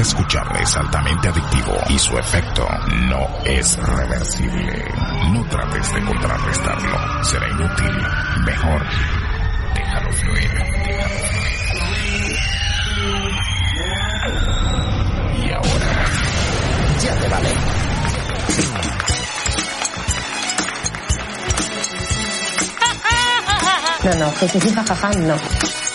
a 0.00 0.02
escuchar 0.02 0.46
es 0.62 0.76
altamente 0.76 1.28
adictivo 1.28 1.76
y 1.90 1.98
su 1.98 2.16
efecto 2.16 2.66
no 3.10 3.28
es 3.44 3.76
reversible. 3.76 4.84
No 5.30 5.44
trates 5.44 5.92
de 5.92 6.02
contrarrestarlo, 6.02 7.24
será 7.24 7.46
inútil. 7.50 7.92
Mejor, 8.46 8.82
déjalo 9.74 10.12
fluir. 10.12 10.50
Y 15.44 15.52
ahora, 15.52 16.04
ya 17.02 17.14
te 17.16 17.28
vale. 17.28 17.48
No, 24.04 24.14
no, 24.14 24.32
jiji, 24.32 24.74
jajaja, 24.74 25.10
no. 25.18 25.89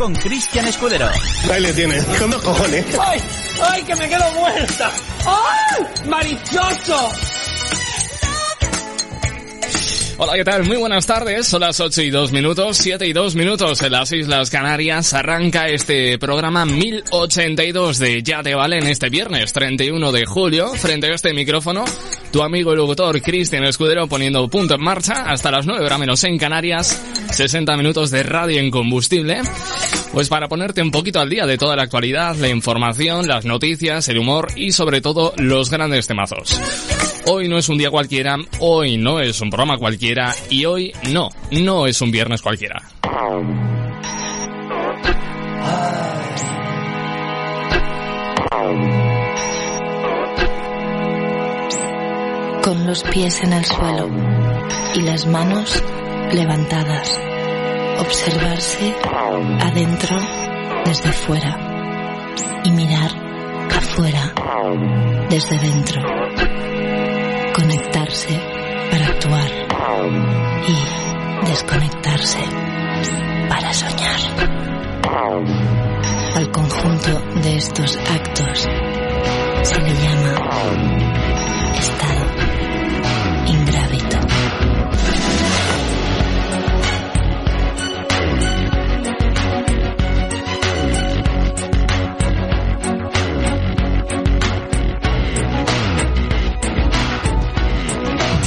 Con 0.00 0.14
Cristian 0.14 0.66
Escudero. 0.66 1.10
Ahí 1.52 1.60
le 1.60 1.74
tiene, 1.74 2.02
con 2.18 2.30
dos 2.30 2.40
cojones. 2.40 2.86
¡Ay! 2.98 3.20
¡Ay, 3.62 3.82
que 3.82 3.94
me 3.96 4.08
quedo 4.08 4.32
muerta! 4.32 4.90
¡Ay! 5.26 6.08
¡Marichocho! 6.08 7.10
Hola, 10.22 10.34
¿qué 10.34 10.44
tal? 10.44 10.64
Muy 10.64 10.76
buenas 10.76 11.06
tardes. 11.06 11.46
Son 11.46 11.62
las 11.62 11.80
8 11.80 12.02
y 12.02 12.10
2 12.10 12.30
minutos, 12.32 12.76
7 12.76 13.06
y 13.06 13.14
2 13.14 13.36
minutos 13.36 13.80
en 13.80 13.92
las 13.92 14.12
Islas 14.12 14.50
Canarias. 14.50 15.14
Arranca 15.14 15.68
este 15.68 16.18
programa 16.18 16.66
1082 16.66 17.98
de 17.98 18.22
Ya 18.22 18.42
Te 18.42 18.54
Vale 18.54 18.76
en 18.76 18.86
este 18.86 19.08
viernes 19.08 19.54
31 19.54 20.12
de 20.12 20.26
julio. 20.26 20.74
Frente 20.74 21.06
a 21.06 21.14
este 21.14 21.32
micrófono, 21.32 21.86
tu 22.30 22.42
amigo 22.42 22.74
y 22.74 22.76
locutor 22.76 23.22
Cristian 23.22 23.64
Escudero 23.64 24.08
poniendo 24.08 24.46
punto 24.48 24.74
en 24.74 24.82
marcha 24.82 25.22
hasta 25.22 25.50
las 25.50 25.64
9 25.64 25.86
horas 25.86 25.98
menos 25.98 26.22
en 26.24 26.36
Canarias. 26.36 27.02
60 27.30 27.74
minutos 27.78 28.10
de 28.10 28.22
radio 28.22 28.60
en 28.60 28.70
combustible. 28.70 29.40
Pues 30.12 30.28
para 30.28 30.48
ponerte 30.48 30.82
un 30.82 30.90
poquito 30.90 31.18
al 31.20 31.30
día 31.30 31.46
de 31.46 31.56
toda 31.56 31.76
la 31.76 31.84
actualidad, 31.84 32.36
la 32.36 32.50
información, 32.50 33.26
las 33.26 33.46
noticias, 33.46 34.06
el 34.10 34.18
humor 34.18 34.48
y 34.54 34.72
sobre 34.72 35.00
todo 35.00 35.32
los 35.38 35.70
grandes 35.70 36.06
temazos. 36.06 36.60
Hoy 37.32 37.46
no 37.46 37.58
es 37.58 37.68
un 37.68 37.78
día 37.78 37.92
cualquiera, 37.92 38.36
hoy 38.58 38.96
no 38.96 39.20
es 39.20 39.40
un 39.40 39.50
programa 39.50 39.78
cualquiera 39.78 40.34
y 40.48 40.64
hoy 40.64 40.92
no, 41.12 41.28
no 41.52 41.86
es 41.86 42.00
un 42.00 42.10
viernes 42.10 42.42
cualquiera. 42.42 42.82
con 52.64 52.86
los 52.86 53.02
pies 53.04 53.42
en 53.44 53.52
el 53.52 53.64
suelo 53.64 54.08
y 54.96 55.02
las 55.02 55.24
manos 55.26 55.82
levantadas. 56.32 57.20
Observarse 58.00 58.92
adentro 59.60 60.16
desde 60.84 61.12
fuera 61.12 62.60
y 62.64 62.70
mirar 62.72 63.10
afuera 63.70 64.34
desde 65.30 65.58
dentro. 65.58 66.19
Conectarse 67.60 68.40
para 68.90 69.06
actuar 69.08 69.50
y 70.66 71.46
desconectarse 71.46 72.38
para 73.50 73.72
soñar. 73.74 74.20
Al 76.36 76.50
conjunto 76.52 77.20
de 77.42 77.56
estos 77.56 77.98
actos 77.98 78.66
se 79.62 79.78
le 79.78 79.94
llama 79.94 80.34
estado 81.78 82.39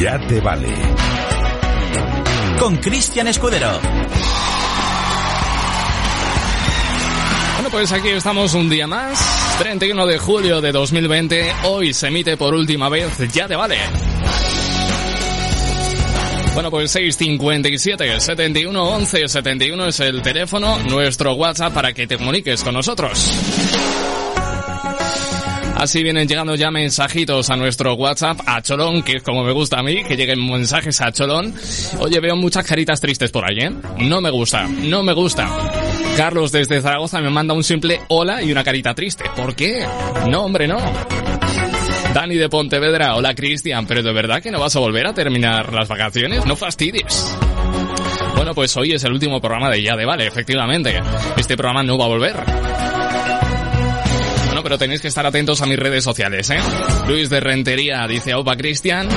Ya 0.04 0.20
te 0.28 0.42
vale. 0.42 0.68
Con 2.60 2.76
Cristian 2.76 3.26
Escudero. 3.30 3.80
Bueno, 7.54 7.70
pues 7.72 7.90
aquí 7.94 8.10
estamos 8.10 8.54
un 8.54 8.68
día 8.68 8.86
más, 8.86 9.56
31 9.60 10.06
de 10.06 10.18
julio 10.18 10.60
de 10.60 10.74
2020. 10.74 11.54
Hoy 11.64 11.94
se 11.94 12.08
emite 12.08 12.36
por 12.36 12.54
última 12.54 12.90
vez 12.90 13.18
Ya 13.32 13.48
Te 13.48 13.56
Vale. 13.56 13.78
Bueno, 16.54 16.70
pues 16.70 16.92
657 16.92 18.20
71 18.20 18.84
11 18.84 19.28
71 19.30 19.86
es 19.88 20.00
el 20.02 20.22
teléfono, 20.22 20.80
nuestro 20.80 21.34
WhatsApp 21.36 21.74
para 21.74 21.94
que 21.94 22.08
te 22.08 22.18
comuniques 22.18 22.62
con 22.62 22.74
nosotros. 22.74 23.53
Así 25.84 26.02
vienen 26.02 26.30
llegando 26.30 26.56
ya 26.56 26.72
mensajitos 26.72 27.50
a 27.50 27.58
nuestro 27.58 27.96
WhatsApp, 27.96 28.40
a 28.46 28.62
Cholón, 28.62 29.04
que 29.04 29.18
es 29.18 29.22
como 29.22 29.44
me 29.44 29.52
gusta 29.52 29.80
a 29.80 29.84
mí, 29.84 30.02
que 30.06 30.16
lleguen 30.16 30.40
mensajes 30.50 31.02
a 31.02 31.12
Cholón. 31.12 31.54
Oye, 32.00 32.22
veo 32.22 32.38
muchas 32.38 32.66
caritas 32.66 33.02
tristes 33.02 33.32
por 33.32 33.44
ahí, 33.44 33.60
¿eh? 33.60 33.72
No 33.98 34.22
me 34.22 34.30
gusta, 34.30 34.66
no 34.66 35.04
me 35.04 35.12
gusta. 35.12 35.46
Carlos 36.16 36.54
desde 36.54 36.80
Zaragoza 36.80 37.20
me 37.20 37.30
manda 37.30 37.54
un 37.54 37.66
simple 37.66 38.00
hola 38.08 38.42
y 38.42 38.50
una 38.54 38.64
carita 38.64 38.94
triste. 38.96 39.26
¿Por 39.36 39.58
qué? 39.58 39.86
No, 40.30 40.46
hombre, 40.46 40.70
no. 40.70 40.78
Dani 42.14 42.36
de 42.36 42.48
Pontevedra, 42.48 43.18
hola 43.18 43.36
Cristian, 43.36 43.86
pero 43.86 44.02
de 44.02 44.14
verdad 44.14 44.42
que 44.42 44.52
no 44.52 44.62
vas 44.62 44.78
a 44.78 44.80
volver 44.80 45.06
a 45.06 45.14
terminar 45.14 45.74
las 45.74 45.90
vacaciones, 45.90 46.46
no 46.46 46.56
fastidies. 46.56 47.36
Bueno, 48.38 48.56
pues 48.56 48.78
hoy 48.78 48.94
es 48.94 49.04
el 49.04 49.12
último 49.12 49.42
programa 49.42 49.70
de 49.70 49.84
Ya 49.84 49.98
de 49.98 50.06
Vale, 50.06 50.28
efectivamente. 50.28 51.02
Este 51.36 51.58
programa 51.58 51.84
no 51.84 51.98
va 51.98 52.06
a 52.06 52.08
volver. 52.08 52.36
Pero 54.74 54.80
tenéis 54.80 55.02
que 55.02 55.08
estar 55.08 55.24
atentos 55.24 55.62
a 55.62 55.68
mis 55.68 55.78
redes 55.78 56.04
sociales, 56.04 56.50
¿eh? 56.50 56.58
Luis 57.08 57.30
de 57.30 57.40
Rentería 57.40 58.08
dice, 58.08 58.34
Opa 58.34 58.56
Cristian, 58.56 59.08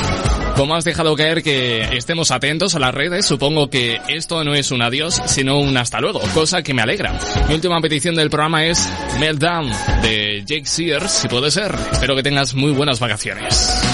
como 0.55 0.75
has 0.75 0.85
dejado 0.85 1.17
caer 1.17 1.43
que 1.43 1.97
estemos 1.97 2.31
atentos 2.31 2.75
a 2.75 2.79
las 2.79 2.95
redes, 2.95 3.25
supongo 3.25 3.71
que 3.71 3.99
esto 4.07 4.45
no 4.45 4.55
es 4.55 4.71
un 4.71 4.83
adiós, 4.83 5.23
sino 5.25 5.59
un 5.59 5.75
hasta 5.79 5.99
luego, 5.99 6.21
cosa 6.35 6.63
que 6.63 6.75
me 6.75 6.83
alegra. 6.83 7.19
Mi 7.49 7.55
última 7.55 7.81
petición 7.81 8.15
del 8.17 8.29
programa 8.29 8.67
es 8.67 8.87
Meltdown 9.19 9.71
de 10.03 10.43
Jake 10.45 10.67
Sears, 10.67 11.11
si 11.11 11.29
puede 11.29 11.51
ser. 11.51 11.75
Espero 11.91 12.15
que 12.15 12.23
tengas 12.23 12.53
muy 12.53 12.73
buenas 12.73 13.01
vacaciones. 13.01 13.86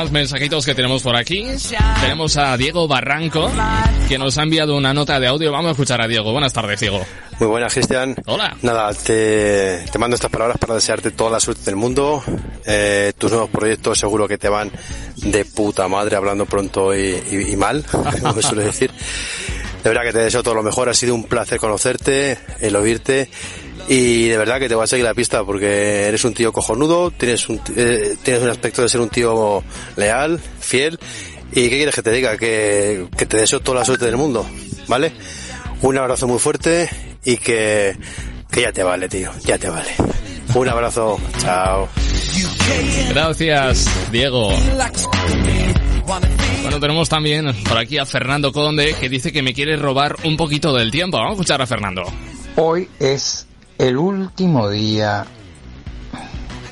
Más 0.00 0.10
mensajitos 0.12 0.64
que 0.64 0.74
tenemos 0.74 1.02
por 1.02 1.14
aquí. 1.14 1.46
Tenemos 2.00 2.38
a 2.38 2.56
Diego 2.56 2.88
Barranco, 2.88 3.50
que 4.08 4.16
nos 4.16 4.38
ha 4.38 4.44
enviado 4.44 4.74
una 4.74 4.94
nota 4.94 5.20
de 5.20 5.26
audio. 5.26 5.52
Vamos 5.52 5.68
a 5.68 5.70
escuchar 5.72 6.00
a 6.00 6.08
Diego. 6.08 6.32
Buenas 6.32 6.54
tardes, 6.54 6.80
Diego. 6.80 7.04
Muy 7.38 7.48
buenas, 7.48 7.74
Cristian. 7.74 8.16
Hola. 8.24 8.56
Nada, 8.62 8.94
te, 8.94 9.84
te 9.92 9.98
mando 9.98 10.14
estas 10.14 10.30
palabras 10.30 10.56
para 10.56 10.72
desearte 10.72 11.10
toda 11.10 11.32
la 11.32 11.40
suerte 11.40 11.64
del 11.66 11.76
mundo. 11.76 12.22
Eh, 12.64 13.12
tus 13.18 13.30
nuevos 13.30 13.50
proyectos 13.50 13.98
seguro 13.98 14.26
que 14.26 14.38
te 14.38 14.48
van 14.48 14.72
de 15.16 15.44
puta 15.44 15.86
madre, 15.86 16.16
hablando 16.16 16.46
pronto 16.46 16.96
y, 16.96 17.22
y, 17.30 17.52
y 17.52 17.56
mal, 17.56 17.84
como 18.22 18.32
me 18.32 18.40
suele 18.40 18.64
decir. 18.64 18.90
De 19.82 19.90
verdad 19.90 20.04
que 20.04 20.12
te 20.12 20.20
deseo 20.20 20.42
todo 20.42 20.54
lo 20.54 20.62
mejor. 20.62 20.88
Ha 20.88 20.94
sido 20.94 21.14
un 21.14 21.24
placer 21.24 21.58
conocerte, 21.58 22.38
el 22.60 22.74
oírte. 22.74 23.28
Y 23.88 24.28
de 24.28 24.38
verdad 24.38 24.58
que 24.58 24.68
te 24.68 24.74
voy 24.74 24.84
a 24.84 24.86
seguir 24.86 25.04
la 25.04 25.14
pista 25.14 25.44
porque 25.44 26.06
eres 26.06 26.24
un 26.24 26.34
tío 26.34 26.52
cojonudo, 26.52 27.10
tienes 27.10 27.48
un, 27.48 27.60
eh, 27.76 28.16
tienes 28.22 28.42
un 28.42 28.48
aspecto 28.50 28.82
de 28.82 28.88
ser 28.88 29.00
un 29.00 29.08
tío 29.08 29.64
leal, 29.96 30.40
fiel. 30.60 30.98
¿Y 31.52 31.68
qué 31.68 31.76
quieres 31.76 31.94
que 31.94 32.02
te 32.02 32.12
diga? 32.12 32.36
Que, 32.36 33.06
que 33.16 33.26
te 33.26 33.38
deseo 33.38 33.60
toda 33.60 33.80
la 33.80 33.84
suerte 33.84 34.04
del 34.04 34.16
mundo, 34.16 34.46
¿vale? 34.86 35.12
Un 35.82 35.98
abrazo 35.98 36.28
muy 36.28 36.38
fuerte 36.38 36.88
y 37.24 37.38
que, 37.38 37.96
que 38.50 38.62
ya 38.62 38.72
te 38.72 38.82
vale, 38.84 39.08
tío, 39.08 39.30
ya 39.44 39.58
te 39.58 39.68
vale. 39.68 39.90
Un 40.54 40.68
abrazo, 40.68 41.18
chao. 41.38 41.88
Gracias, 43.08 43.88
Diego. 44.10 44.52
Bueno, 46.62 46.80
tenemos 46.80 47.08
también 47.08 47.52
por 47.68 47.78
aquí 47.78 47.98
a 47.98 48.06
Fernando 48.06 48.52
Conde 48.52 48.94
que 48.94 49.08
dice 49.08 49.32
que 49.32 49.42
me 49.42 49.54
quiere 49.54 49.76
robar 49.76 50.16
un 50.24 50.36
poquito 50.36 50.72
del 50.74 50.90
tiempo. 50.90 51.18
Vamos 51.18 51.30
a 51.30 51.34
escuchar 51.34 51.62
a 51.62 51.66
Fernando. 51.66 52.02
Hoy 52.56 52.88
es 52.98 53.46
el 53.80 53.96
último 53.96 54.68
día 54.68 55.24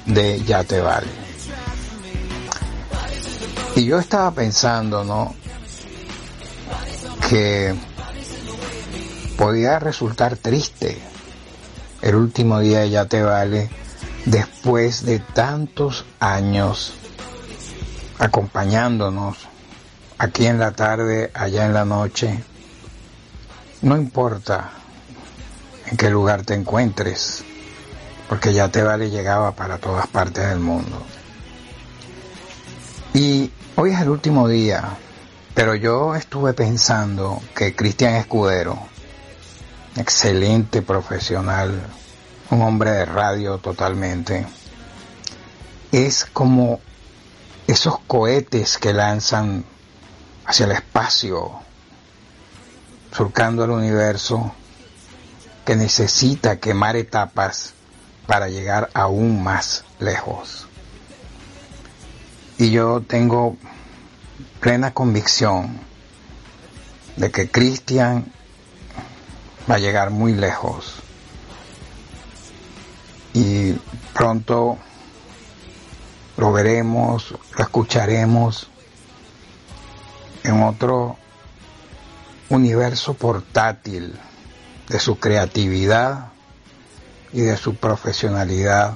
de 0.04 0.42
Ya 0.42 0.62
te 0.62 0.78
vale. 0.82 1.06
Y 3.76 3.86
yo 3.86 3.98
estaba 3.98 4.30
pensando, 4.32 5.04
¿no? 5.04 5.34
Que 7.30 7.74
podía 9.38 9.78
resultar 9.78 10.36
triste 10.36 10.98
el 12.02 12.14
último 12.14 12.60
día 12.60 12.80
de 12.80 12.90
Ya 12.90 13.06
te 13.06 13.22
vale 13.22 13.70
después 14.26 15.06
de 15.06 15.18
tantos 15.18 16.04
años 16.20 16.92
acompañándonos 18.18 19.48
aquí 20.18 20.44
en 20.44 20.58
la 20.58 20.72
tarde, 20.72 21.30
allá 21.32 21.64
en 21.64 21.72
la 21.72 21.86
noche. 21.86 22.44
No 23.80 23.96
importa 23.96 24.72
en 25.90 25.96
qué 25.96 26.10
lugar 26.10 26.42
te 26.42 26.54
encuentres, 26.54 27.42
porque 28.28 28.52
ya 28.52 28.68
te 28.68 28.82
vale 28.82 29.10
llegaba 29.10 29.52
para 29.52 29.78
todas 29.78 30.06
partes 30.06 30.48
del 30.48 30.60
mundo. 30.60 31.02
Y 33.14 33.50
hoy 33.76 33.92
es 33.92 34.00
el 34.00 34.10
último 34.10 34.48
día, 34.48 34.84
pero 35.54 35.74
yo 35.74 36.14
estuve 36.14 36.52
pensando 36.52 37.40
que 37.54 37.74
Cristian 37.74 38.14
Escudero, 38.16 38.78
excelente 39.96 40.82
profesional, 40.82 41.80
un 42.50 42.62
hombre 42.62 42.90
de 42.90 43.04
radio 43.06 43.58
totalmente, 43.58 44.46
es 45.90 46.26
como 46.26 46.80
esos 47.66 47.98
cohetes 48.00 48.76
que 48.76 48.92
lanzan 48.92 49.64
hacia 50.44 50.66
el 50.66 50.72
espacio, 50.72 51.52
surcando 53.10 53.64
el 53.64 53.70
universo, 53.70 54.52
que 55.68 55.76
necesita 55.76 56.60
quemar 56.60 56.96
etapas 56.96 57.74
para 58.26 58.48
llegar 58.48 58.88
aún 58.94 59.42
más 59.42 59.84
lejos. 59.98 60.66
Y 62.56 62.70
yo 62.70 63.02
tengo 63.06 63.58
plena 64.60 64.94
convicción 64.94 65.78
de 67.16 67.30
que 67.30 67.50
Cristian 67.50 68.32
va 69.70 69.74
a 69.74 69.78
llegar 69.78 70.08
muy 70.08 70.32
lejos. 70.32 70.94
Y 73.34 73.72
pronto 74.14 74.78
lo 76.38 76.50
veremos, 76.50 77.32
lo 77.58 77.62
escucharemos 77.62 78.70
en 80.44 80.62
otro 80.62 81.18
universo 82.48 83.12
portátil 83.12 84.18
de 84.88 84.98
su 84.98 85.18
creatividad 85.18 86.28
y 87.32 87.42
de 87.42 87.56
su 87.56 87.76
profesionalidad, 87.76 88.94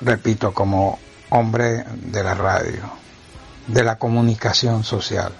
repito, 0.00 0.54
como 0.54 0.98
hombre 1.30 1.84
de 1.94 2.22
la 2.22 2.34
radio, 2.34 2.82
de 3.66 3.82
la 3.84 3.98
comunicación 3.98 4.84
social. 4.84 5.32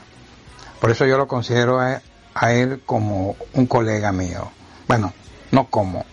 Por 0.81 0.91
eso 0.91 1.07
yo 1.07 1.17
lo 1.17 1.29
considero 1.29 1.81
a, 1.81 2.01
él 2.53 2.83
como 2.85 3.37
un 3.53 3.67
colega 3.67 4.11
mío. 4.11 4.51
Bueno, 4.89 5.13
no 5.53 5.69
como, 5.69 6.05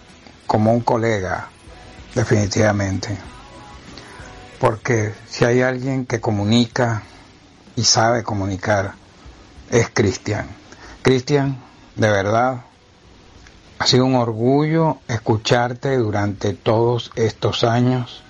como 0.46 0.74
un 0.74 0.82
colega, 0.82 1.48
definitivamente. 2.14 3.18
Porque 4.60 5.14
si 5.28 5.46
hay 5.46 5.62
alguien 5.62 6.06
que 6.06 6.20
comunica 6.20 7.04
y 7.76 7.84
sabe 7.84 8.24
comunicar, 8.24 8.94
es 9.72 9.90
Cristian. 9.90 10.48
Cristian, 11.02 11.58
de 11.96 12.10
verdad, 12.10 12.66
ha 13.80 13.88
sido 13.88 14.06
un 14.06 14.16
orgullo 14.16 14.98
escucharte 15.08 15.96
durante 15.98 16.54
todos 16.54 17.12
estos 17.16 17.64
años, 17.64 18.22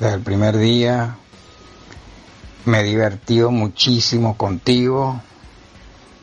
desde 0.00 0.16
el 0.16 0.22
primer 0.22 0.58
día. 0.58 1.16
Me 2.64 2.80
he 2.80 2.82
divertido 2.82 3.52
muchísimo 3.52 4.36
contigo. 4.36 5.20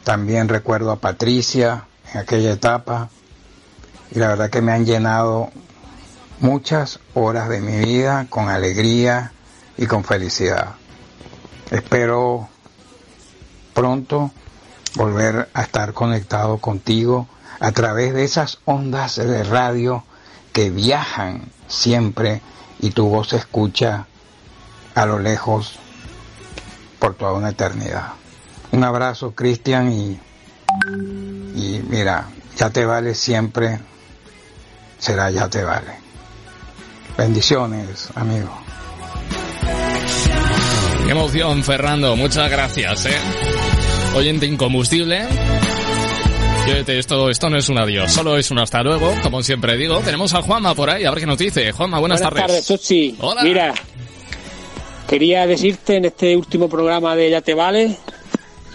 También 0.03 0.49
recuerdo 0.49 0.91
a 0.91 0.97
Patricia 0.97 1.85
en 2.13 2.19
aquella 2.19 2.51
etapa. 2.51 3.09
Y 4.11 4.19
la 4.19 4.27
verdad 4.27 4.49
que 4.49 4.61
me 4.61 4.73
han 4.73 4.85
llenado 4.85 5.51
muchas 6.41 6.99
horas 7.13 7.47
de 7.47 7.61
mi 7.61 7.77
vida 7.77 8.27
con 8.29 8.49
alegría 8.49 9.31
y 9.77 9.85
con 9.85 10.03
felicidad. 10.03 10.75
Espero 11.71 12.49
pronto 13.73 14.31
volver 14.95 15.47
a 15.53 15.61
estar 15.61 15.93
conectado 15.93 16.57
contigo 16.57 17.27
a 17.59 17.71
través 17.71 18.13
de 18.13 18.23
esas 18.23 18.59
ondas 18.65 19.15
de 19.17 19.43
radio 19.43 20.03
que 20.53 20.69
viajan 20.69 21.51
siempre 21.67 22.41
y 22.79 22.91
tu 22.91 23.07
voz 23.07 23.29
se 23.29 23.37
escucha 23.37 24.07
a 24.95 25.05
lo 25.05 25.19
lejos 25.19 25.77
por 26.99 27.15
toda 27.15 27.33
una 27.33 27.49
eternidad. 27.49 28.13
Un 28.71 28.83
abrazo, 28.83 29.31
Cristian, 29.31 29.91
y, 29.91 30.19
mira, 31.89 32.27
ya 32.55 32.69
te 32.69 32.85
vale 32.85 33.15
siempre, 33.15 33.79
será 34.97 35.31
ya 35.31 35.49
te 35.49 35.63
vale. 35.63 35.93
Bendiciones, 37.17 38.09
amigo. 38.15 38.49
Qué 41.05 41.11
emoción, 41.11 41.63
Fernando. 41.63 42.15
Muchas 42.15 42.49
gracias, 42.49 43.05
¿eh? 43.07 43.17
Oyente 44.15 44.45
incombustible. 44.45 45.27
Esto, 46.77 47.29
esto 47.29 47.49
no 47.49 47.57
es 47.57 47.67
un 47.69 47.77
adiós, 47.77 48.11
solo 48.11 48.37
es 48.37 48.51
un 48.51 48.59
hasta 48.59 48.83
luego, 48.83 49.13
como 49.23 49.41
siempre 49.41 49.75
digo. 49.75 49.99
Tenemos 49.99 50.33
a 50.33 50.41
Juanma 50.41 50.75
por 50.75 50.89
ahí, 50.89 51.03
a 51.03 51.09
ver 51.11 51.19
qué 51.19 51.25
nos 51.25 51.37
dice. 51.37 51.71
Juanma, 51.71 51.99
buenas, 51.99 52.19
buenas 52.21 52.35
tardes. 52.35 52.47
tardes, 52.47 52.65
Sochi. 52.65 53.15
Hola. 53.19 53.43
Mira, 53.43 53.73
quería 55.07 55.47
decirte 55.47 55.97
en 55.97 56.05
este 56.05 56.37
último 56.37 56.69
programa 56.69 57.15
de 57.15 57.31
Ya 57.31 57.41
Te 57.41 57.53
Vale 57.53 57.97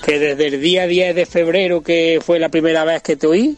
que 0.05 0.19
desde 0.19 0.49
el 0.49 0.61
día 0.61 0.87
10 0.87 1.15
de 1.15 1.27
febrero, 1.27 1.83
que 1.83 2.21
fue 2.25 2.39
la 2.39 2.51
primera 2.51 2.85
vez 2.85 3.03
que 3.03 3.17
te 3.17 3.27
oí, 3.27 3.57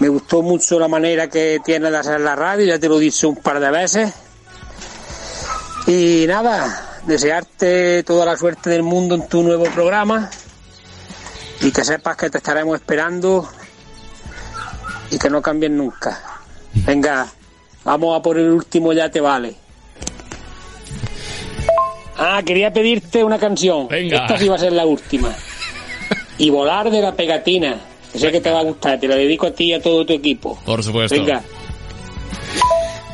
me 0.00 0.08
gustó 0.08 0.42
mucho 0.42 0.78
la 0.80 0.88
manera 0.88 1.28
que 1.28 1.60
tienes 1.64 1.92
de 1.92 1.98
hacer 1.98 2.20
la 2.20 2.34
radio, 2.34 2.66
ya 2.66 2.78
te 2.78 2.88
lo 2.88 2.98
he 2.98 3.02
dicho 3.02 3.28
un 3.28 3.36
par 3.36 3.60
de 3.60 3.70
veces. 3.70 4.12
Y 5.86 6.24
nada, 6.26 7.00
desearte 7.06 8.02
toda 8.02 8.26
la 8.26 8.36
suerte 8.36 8.68
del 8.70 8.82
mundo 8.82 9.14
en 9.14 9.28
tu 9.28 9.42
nuevo 9.42 9.64
programa 9.64 10.28
y 11.62 11.70
que 11.72 11.84
sepas 11.84 12.16
que 12.16 12.30
te 12.30 12.38
estaremos 12.38 12.76
esperando 12.76 13.48
y 15.10 15.18
que 15.18 15.30
no 15.30 15.40
cambien 15.42 15.76
nunca. 15.76 16.20
Venga, 16.74 17.26
vamos 17.84 18.18
a 18.18 18.22
por 18.22 18.38
el 18.38 18.50
último 18.50 18.92
ya 18.92 19.10
te 19.10 19.20
vale. 19.20 19.54
Ah, 22.16 22.42
quería 22.44 22.72
pedirte 22.72 23.22
una 23.22 23.38
canción. 23.38 23.88
Venga. 23.88 24.22
Esta 24.22 24.38
sí 24.38 24.48
va 24.48 24.56
a 24.56 24.58
ser 24.58 24.72
la 24.72 24.84
última. 24.84 25.32
Y 26.36 26.50
volar 26.50 26.90
de 26.90 27.00
la 27.00 27.14
pegatina. 27.14 27.76
Que 28.12 28.18
sé 28.18 28.32
que 28.32 28.40
te 28.40 28.50
va 28.50 28.60
a 28.60 28.64
gustar. 28.64 28.98
Te 28.98 29.06
la 29.06 29.14
dedico 29.16 29.46
a 29.46 29.50
ti 29.52 29.66
y 29.66 29.74
a 29.74 29.80
todo 29.82 30.04
tu 30.04 30.12
equipo. 30.14 30.58
Por 30.64 30.82
supuesto. 30.82 31.14
Venga. 31.14 31.42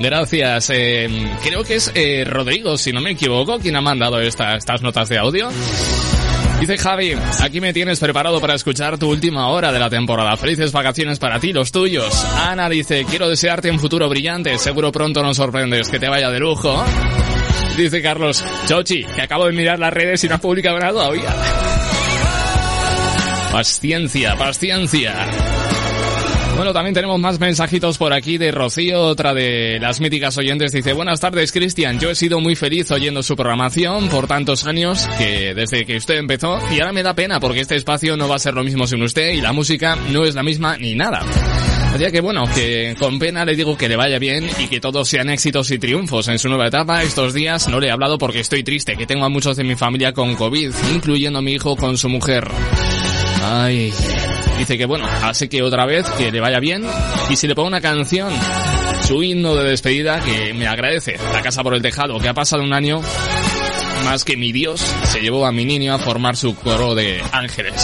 Gracias. 0.00 0.70
Eh, 0.70 1.08
creo 1.42 1.64
que 1.64 1.76
es 1.76 1.92
eh, 1.94 2.24
Rodrigo, 2.26 2.76
si 2.78 2.92
no 2.92 3.00
me 3.00 3.10
equivoco, 3.10 3.58
quien 3.58 3.76
ha 3.76 3.80
mandado 3.82 4.20
esta- 4.20 4.56
estas 4.56 4.80
notas 4.82 5.08
de 5.08 5.18
audio. 5.18 5.50
Dice 6.64 6.78
Javi, 6.78 7.12
aquí 7.42 7.60
me 7.60 7.74
tienes 7.74 8.00
preparado 8.00 8.40
para 8.40 8.54
escuchar 8.54 8.96
tu 8.96 9.10
última 9.10 9.48
hora 9.48 9.70
de 9.70 9.78
la 9.78 9.90
temporada. 9.90 10.34
Felices 10.38 10.72
vacaciones 10.72 11.18
para 11.18 11.38
ti, 11.38 11.52
los 11.52 11.70
tuyos. 11.70 12.24
Ana 12.38 12.70
dice, 12.70 13.04
quiero 13.04 13.28
desearte 13.28 13.70
un 13.70 13.78
futuro 13.78 14.08
brillante. 14.08 14.56
Seguro 14.56 14.90
pronto 14.90 15.22
nos 15.22 15.36
sorprendes. 15.36 15.90
Que 15.90 15.98
te 15.98 16.08
vaya 16.08 16.30
de 16.30 16.40
lujo. 16.40 16.82
Dice 17.76 18.00
Carlos, 18.00 18.42
Chochi, 18.66 19.04
que 19.04 19.20
acabo 19.20 19.44
de 19.44 19.52
mirar 19.52 19.78
las 19.78 19.92
redes 19.92 20.24
y 20.24 20.28
no 20.28 20.36
ha 20.36 20.38
publicado 20.38 20.78
nada 20.78 20.92
todavía. 20.92 21.28
Paciencia, 23.52 24.34
paciencia. 24.34 25.12
Bueno, 26.56 26.72
también 26.72 26.94
tenemos 26.94 27.18
más 27.18 27.40
mensajitos 27.40 27.98
por 27.98 28.12
aquí 28.12 28.38
de 28.38 28.52
Rocío, 28.52 29.02
otra 29.02 29.34
de 29.34 29.78
las 29.80 30.00
míticas 30.00 30.38
oyentes. 30.38 30.70
Dice, 30.70 30.92
buenas 30.92 31.18
tardes, 31.18 31.50
Cristian. 31.50 31.98
Yo 31.98 32.10
he 32.10 32.14
sido 32.14 32.40
muy 32.40 32.54
feliz 32.54 32.90
oyendo 32.92 33.22
su 33.24 33.34
programación 33.34 34.08
por 34.08 34.28
tantos 34.28 34.64
años 34.64 35.08
que 35.18 35.52
desde 35.54 35.84
que 35.84 35.96
usted 35.96 36.14
empezó 36.16 36.60
y 36.72 36.78
ahora 36.78 36.92
me 36.92 37.02
da 37.02 37.14
pena 37.14 37.40
porque 37.40 37.60
este 37.60 37.74
espacio 37.74 38.16
no 38.16 38.28
va 38.28 38.36
a 38.36 38.38
ser 38.38 38.54
lo 38.54 38.62
mismo 38.62 38.86
sin 38.86 39.02
usted 39.02 39.30
y 39.30 39.40
la 39.40 39.52
música 39.52 39.96
no 40.12 40.24
es 40.24 40.36
la 40.36 40.44
misma 40.44 40.78
ni 40.78 40.94
nada. 40.94 41.22
Así 41.92 42.04
que 42.10 42.20
bueno, 42.20 42.44
que 42.52 42.94
con 42.98 43.18
pena 43.18 43.44
le 43.44 43.56
digo 43.56 43.76
que 43.76 43.88
le 43.88 43.96
vaya 43.96 44.18
bien 44.18 44.48
y 44.58 44.68
que 44.68 44.80
todos 44.80 45.08
sean 45.08 45.30
éxitos 45.30 45.70
y 45.70 45.78
triunfos 45.78 46.28
en 46.28 46.38
su 46.38 46.48
nueva 46.48 46.68
etapa. 46.68 47.02
Estos 47.02 47.34
días 47.34 47.68
no 47.68 47.78
le 47.78 47.88
he 47.88 47.90
hablado 47.90 48.16
porque 48.16 48.40
estoy 48.40 48.62
triste, 48.62 48.96
que 48.96 49.06
tengo 49.06 49.24
a 49.24 49.28
muchos 49.28 49.56
de 49.56 49.64
mi 49.64 49.76
familia 49.76 50.12
con 50.12 50.34
COVID, 50.34 50.72
incluyendo 50.92 51.38
a 51.40 51.42
mi 51.42 51.52
hijo 51.52 51.76
con 51.76 51.96
su 51.96 52.08
mujer. 52.08 52.48
Ay, 53.46 53.92
Dice 54.58 54.78
que 54.78 54.86
bueno, 54.86 55.06
así 55.22 55.48
que 55.48 55.62
otra 55.62 55.84
vez 55.84 56.08
que 56.10 56.30
le 56.30 56.40
vaya 56.40 56.60
bien 56.60 56.84
y 57.28 57.36
si 57.36 57.46
le 57.46 57.54
pongo 57.54 57.68
una 57.68 57.80
canción, 57.80 58.32
su 59.06 59.22
himno 59.22 59.54
de 59.54 59.70
despedida 59.70 60.20
que 60.20 60.54
me 60.54 60.66
agradece, 60.66 61.16
La 61.32 61.42
casa 61.42 61.62
por 61.62 61.74
el 61.74 61.82
tejado, 61.82 62.18
que 62.20 62.28
ha 62.28 62.34
pasado 62.34 62.62
un 62.62 62.72
año 62.72 63.02
más 64.04 64.24
que 64.24 64.36
mi 64.36 64.52
Dios 64.52 64.80
se 65.04 65.20
llevó 65.20 65.46
a 65.46 65.52
mi 65.52 65.64
niño 65.64 65.94
a 65.94 65.98
formar 65.98 66.36
su 66.36 66.54
coro 66.54 66.94
de 66.94 67.22
ángeles. 67.32 67.74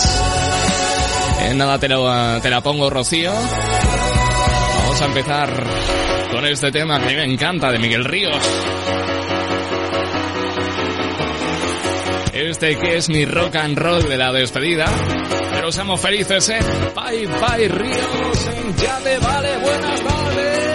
En 1.43 1.59
nada 1.59 1.79
te, 1.79 1.89
te 1.89 2.51
la 2.51 2.61
pongo, 2.63 2.91
Rocío. 2.91 3.33
Vamos 3.33 5.01
a 5.01 5.07
empezar 5.07 5.67
con 6.31 6.47
este 6.47 6.71
tema 6.71 7.01
que 7.01 7.15
me 7.15 7.25
encanta 7.25 7.73
de 7.73 7.79
Miguel 7.79 8.05
Ríos. 8.05 8.37
Este 12.33 12.77
que 12.77 12.97
es 12.97 13.09
mi 13.09 13.25
rock 13.25 13.57
and 13.57 13.79
roll 13.79 14.09
de 14.09 14.17
la 14.17 14.33
despedida. 14.33 14.87
Pero 15.71 15.77
seamos 15.77 16.01
felices, 16.01 16.49
¿eh? 16.49 16.59
Bye, 16.97 17.29
bye, 17.29 17.69
Ríos. 17.69 18.51
Ya 18.77 18.99
te 18.99 19.19
vale, 19.19 19.57
buenas 19.59 20.01
tardes. 20.01 20.71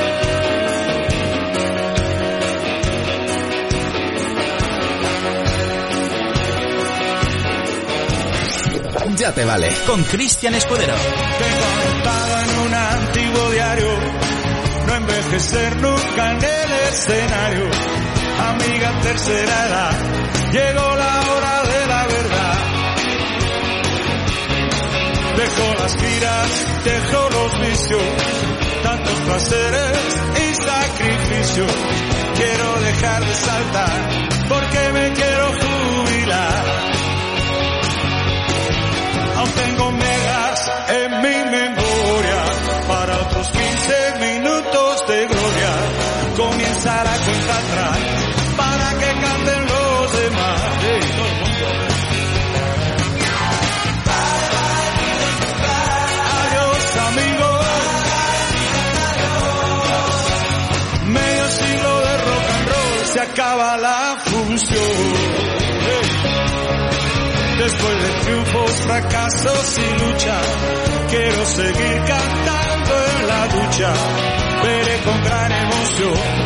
Ya 9.18 9.34
te 9.34 9.44
vale. 9.44 9.68
Con 9.86 10.02
Cristian 10.06 10.56
Escudero. 10.56 10.94
Tengo 10.94 11.66
anotado 11.75 12.40
en 12.40 12.60
un 12.68 12.74
antiguo 12.74 13.52
diario. 13.52 13.90
No 14.88 14.96
envejecer 14.96 15.75
nunca 15.75 16.32
en 16.32 16.38
el 16.38 16.72
escenario. 16.90 17.66
Amiga 18.48 19.02
tercera 19.02 19.68
edad. 19.68 19.92
Llegó 20.54 20.96
la 20.96 21.32
hora 21.34 21.64
Dejo 25.38 25.74
las 25.80 25.96
giras, 25.98 26.50
dejo 26.84 27.30
los 27.30 27.60
vicios. 27.60 28.04
Tantos 28.84 29.20
placeres 29.22 29.98
y 30.42 30.56
sacrificios. 30.56 31.72
Quiero 32.36 32.80
dejar 32.82 33.25
de 33.25 33.34
saltar 33.34 34.10
porque 34.50 34.92
me 34.94 35.13
quiero 35.13 35.48
jubilar 35.48 36.96
aún 39.38 39.51
tengo 39.51 39.92
megas 39.92 40.72
en 40.89 41.12
mi 41.22 41.51
memoria 41.51 42.44
para 42.88 43.18
otros 43.20 43.48
15 43.50 44.13
minutos 44.20 45.08
de 45.08 45.27
gloria. 45.27 45.74
Comienza 46.36 47.04
la 47.04 47.18
cuenta 47.18 47.58
atrás 47.58 48.25
fracasos 69.02 69.78
y 69.78 70.00
lucha, 70.00 70.42
quiero 71.10 71.46
seguir 71.46 72.02
cantando 72.08 72.94
en 73.20 73.28
la 73.28 73.48
ducha. 73.48 73.94
Veré 74.64 74.98
con 75.04 75.24
gran 75.24 75.52
emoción 75.52 76.45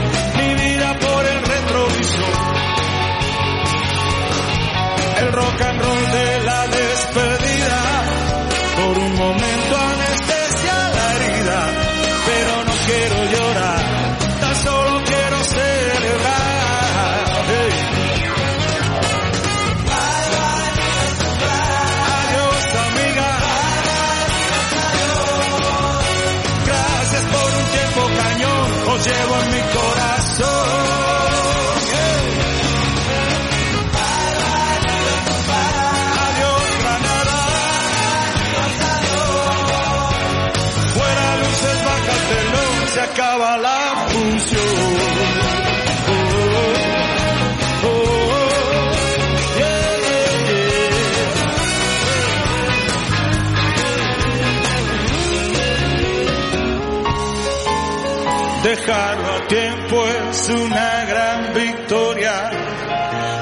Dejarlo 58.90 59.34
a 59.36 59.48
tiempo 59.48 60.04
es 60.08 60.50
una 60.50 61.06
gran 61.06 61.54
victoria. 61.54 62.50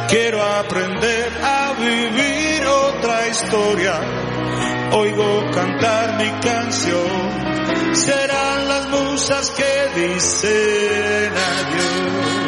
Quiero 0.10 0.44
aprender 0.44 1.32
a 1.42 1.74
vivir 1.80 2.66
otra 2.66 3.28
historia. 3.30 3.94
Oigo 4.92 5.50
cantar 5.54 6.18
mi 6.18 6.30
canción. 6.42 7.96
Serán 7.96 8.68
las 8.68 8.90
musas 8.90 9.52
que 9.52 10.02
dicen 10.02 11.32
adiós. 11.32 12.47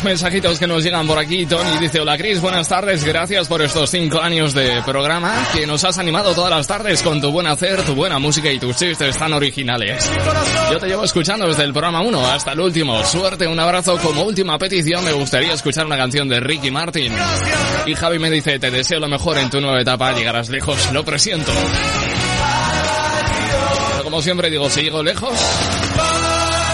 Más 0.00 0.04
mensajitos 0.04 0.58
que 0.58 0.66
nos 0.66 0.82
llegan 0.82 1.06
por 1.06 1.18
aquí, 1.18 1.44
Tony 1.44 1.76
dice, 1.78 2.00
hola 2.00 2.16
Cris, 2.16 2.40
buenas 2.40 2.66
tardes, 2.68 3.04
gracias 3.04 3.48
por 3.48 3.60
estos 3.60 3.90
cinco 3.90 4.18
años 4.18 4.54
de 4.54 4.80
programa 4.82 5.46
que 5.52 5.66
nos 5.66 5.84
has 5.84 5.98
animado 5.98 6.34
todas 6.34 6.50
las 6.50 6.66
tardes 6.66 7.02
con 7.02 7.20
tu 7.20 7.30
buen 7.30 7.46
hacer, 7.46 7.82
tu 7.82 7.94
buena 7.94 8.18
música 8.18 8.50
y 8.50 8.58
tus 8.58 8.76
chistes 8.76 9.18
tan 9.18 9.34
originales. 9.34 10.10
Yo 10.72 10.78
te 10.78 10.86
llevo 10.86 11.04
escuchando 11.04 11.46
desde 11.46 11.64
el 11.64 11.72
programa 11.72 12.00
1 12.00 12.26
hasta 12.28 12.52
el 12.52 12.60
último. 12.60 13.04
Suerte, 13.04 13.46
un 13.46 13.60
abrazo. 13.60 13.98
Como 13.98 14.22
última 14.22 14.56
petición 14.56 15.04
me 15.04 15.12
gustaría 15.12 15.52
escuchar 15.52 15.84
una 15.84 15.98
canción 15.98 16.28
de 16.28 16.40
Ricky 16.40 16.70
Martin. 16.70 17.12
Y 17.84 17.94
Javi 17.94 18.18
me 18.18 18.30
dice, 18.30 18.58
te 18.58 18.70
deseo 18.70 19.00
lo 19.00 19.08
mejor 19.08 19.36
en 19.36 19.50
tu 19.50 19.60
nueva 19.60 19.82
etapa, 19.82 20.12
llegarás 20.12 20.48
lejos, 20.48 20.92
lo 20.92 21.04
presiento. 21.04 21.52
Pero 23.90 24.04
como 24.04 24.22
siempre 24.22 24.48
digo, 24.48 24.70
si 24.70 24.80
llego 24.80 25.02
lejos, 25.02 25.38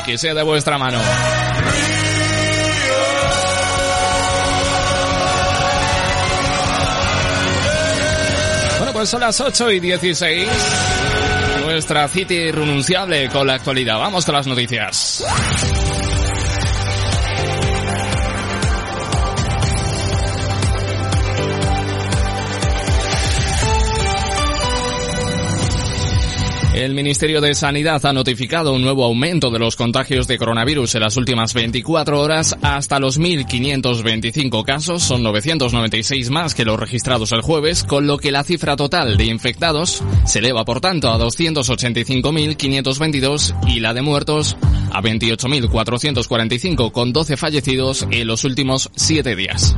que 0.05 0.17
sea 0.17 0.35
de 0.35 0.45
vuestra 0.45 0.79
mano. 0.79 1.01
Pues 8.97 9.11
son 9.11 9.21
las 9.21 9.39
8 9.39 9.73
y 9.73 9.81
16. 9.81 10.49
Nuestra 11.67 12.09
cita 12.09 12.33
irrenunciable 12.33 13.29
con 13.29 13.47
la 13.47 13.53
actualidad. 13.53 13.99
Vamos 13.99 14.25
con 14.25 14.35
las 14.35 14.47
noticias. 14.47 15.23
El 26.77 26.95
Ministerio 26.95 27.41
de 27.41 27.55
Sanidad 27.55 28.05
ha 28.05 28.13
notificado 28.13 28.75
un 28.75 28.83
nuevo 28.83 29.07
aumento 29.07 29.51
de 29.51 29.59
los 29.59 29.77
contagios 29.77 30.29
de 30.29 30.37
coronavirus 30.37 30.97
en 30.97 31.01
las 31.01 31.17
últimas 31.17 31.55
24 31.55 32.21
horas 32.21 32.55
hasta 32.61 33.01
los 33.01 33.19
1.525 33.19 34.63
casos, 34.63 35.03
son 35.03 35.23
996 35.23 36.29
más 36.29 36.55
que 36.55 36.67
los 36.67 36.79
registrados 36.79 37.33
el 37.33 37.41
jueves, 37.41 37.83
con 37.83 38.07
lo 38.07 38.19
que 38.19 38.31
la 38.31 38.45
cifra 38.45 38.77
total 38.77 39.17
de 39.17 39.25
infectados 39.25 40.03
se 40.27 40.41
eleva 40.41 40.67
por 40.67 40.83
tanto 40.83 41.09
a 41.09 41.19
285.522 41.19 43.55
y 43.69 43.81
la 43.81 43.95
de 43.95 44.03
muertos 44.03 44.59
a 44.93 45.01
28.445 45.01 46.93
con 46.93 47.15
12 47.15 47.39
fallecidos 47.39 48.07
en 48.11 48.27
los 48.27 48.45
últimos 48.45 48.91
7 48.95 49.35
días. 49.35 49.75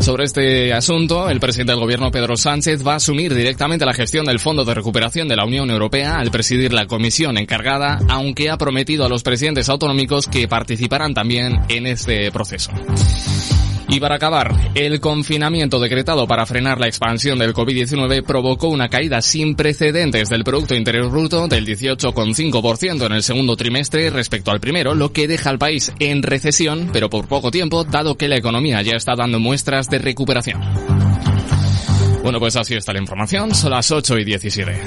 Sobre 0.00 0.24
este 0.24 0.72
asunto, 0.72 1.30
el 1.30 1.40
presidente 1.40 1.72
del 1.72 1.80
gobierno 1.80 2.10
Pedro 2.10 2.36
Sánchez 2.36 2.86
va 2.86 2.92
a 2.92 2.96
asumir 2.96 3.34
directamente 3.34 3.86
la 3.86 3.94
gestión 3.94 4.26
del 4.26 4.38
Fondo 4.38 4.64
de 4.64 4.74
Recuperación 4.74 5.28
de 5.28 5.36
la 5.36 5.44
Unión 5.44 5.70
Europea 5.70 6.18
al 6.18 6.30
presidir 6.30 6.72
la 6.72 6.86
comisión 6.86 7.38
encargada, 7.38 8.00
aunque 8.08 8.50
ha 8.50 8.58
prometido 8.58 9.04
a 9.04 9.08
los 9.08 9.22
presidentes 9.22 9.68
autonómicos 9.68 10.26
que 10.28 10.46
participarán 10.46 11.14
también 11.14 11.60
en 11.68 11.86
este 11.86 12.30
proceso. 12.32 12.70
Y 13.88 14.00
para 14.00 14.16
acabar, 14.16 14.54
el 14.74 15.00
confinamiento 15.00 15.78
decretado 15.78 16.26
para 16.26 16.46
frenar 16.46 16.80
la 16.80 16.86
expansión 16.86 17.38
del 17.38 17.54
COVID-19 17.54 18.24
provocó 18.24 18.68
una 18.68 18.88
caída 18.88 19.20
sin 19.20 19.54
precedentes 19.54 20.28
del 20.28 20.44
Producto 20.44 20.74
Interior 20.74 21.10
Bruto 21.10 21.48
del 21.48 21.66
18,5% 21.66 23.06
en 23.06 23.12
el 23.12 23.22
segundo 23.22 23.56
trimestre 23.56 24.10
respecto 24.10 24.50
al 24.50 24.60
primero, 24.60 24.94
lo 24.94 25.12
que 25.12 25.28
deja 25.28 25.50
al 25.50 25.58
país 25.58 25.92
en 25.98 26.22
recesión, 26.22 26.90
pero 26.92 27.10
por 27.10 27.28
poco 27.28 27.50
tiempo, 27.50 27.84
dado 27.84 28.16
que 28.16 28.28
la 28.28 28.36
economía 28.36 28.82
ya 28.82 28.96
está 28.96 29.14
dando 29.14 29.38
muestras 29.38 29.88
de 29.90 29.98
recuperación. 29.98 30.60
Bueno, 32.22 32.38
pues 32.38 32.56
así 32.56 32.74
está 32.74 32.94
la 32.94 33.00
información, 33.00 33.54
son 33.54 33.70
las 33.72 33.90
8 33.90 34.18
y 34.18 34.24
17. 34.24 34.80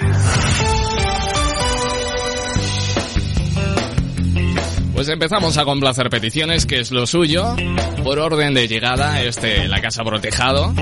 Pues 4.97 5.09
empezamos 5.09 5.55
a 5.59 5.63
complacer 5.63 6.09
peticiones, 6.09 6.65
que 6.65 6.79
es 6.79 6.89
lo 6.89 7.05
suyo, 7.05 7.55
por 8.03 8.17
orden 8.17 8.55
de 8.55 8.67
llegada, 8.67 9.21
este 9.21 9.67
La 9.67 9.79
Casa 9.79 10.03
por 10.03 10.15
el 10.15 10.21
Tejado, 10.21 10.73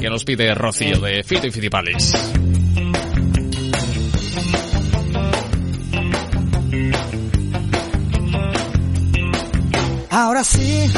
que 0.00 0.08
nos 0.08 0.24
pide 0.24 0.54
Rocío 0.54 1.00
de 1.00 1.24
Fito 1.24 1.48
y 1.48 1.50
Fitipaldis. 1.50 2.12
Ahora 10.10 10.44
sí, 10.44 10.88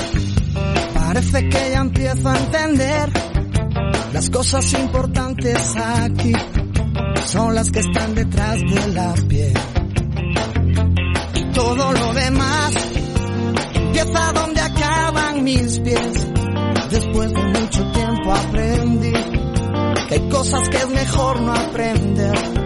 parece 0.92 1.48
que 1.48 1.70
ya 1.70 1.78
empiezo 1.78 2.28
a 2.28 2.36
entender 2.36 3.08
las 4.12 4.28
cosas 4.28 4.70
importantes 4.74 5.74
aquí 5.78 6.32
son 7.24 7.54
las 7.54 7.70
que 7.70 7.78
están 7.80 8.14
detrás 8.14 8.60
de 8.60 8.88
la 8.92 9.14
piel. 9.26 9.54
Todo 11.56 11.90
lo 11.90 12.12
demás 12.12 12.74
empieza 13.72 14.32
donde 14.34 14.60
acaban 14.60 15.42
mis 15.42 15.78
pies. 15.80 16.26
Después 16.90 17.32
de 17.32 17.42
mucho 17.44 17.92
tiempo 17.92 18.30
aprendí 18.30 19.12
que 20.08 20.14
hay 20.16 20.28
cosas 20.28 20.68
que 20.68 20.76
es 20.76 20.88
mejor 20.90 21.40
no 21.40 21.54
aprender. 21.54 22.65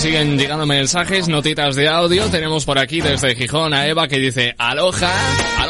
Siguen 0.00 0.38
llegando 0.38 0.64
mensajes, 0.64 1.28
notitas 1.28 1.76
de 1.76 1.86
audio. 1.86 2.30
Tenemos 2.30 2.64
por 2.64 2.78
aquí 2.78 3.02
desde 3.02 3.34
Gijón 3.34 3.74
a 3.74 3.86
Eva 3.86 4.08
que 4.08 4.18
dice 4.18 4.54
Aloha. 4.56 5.12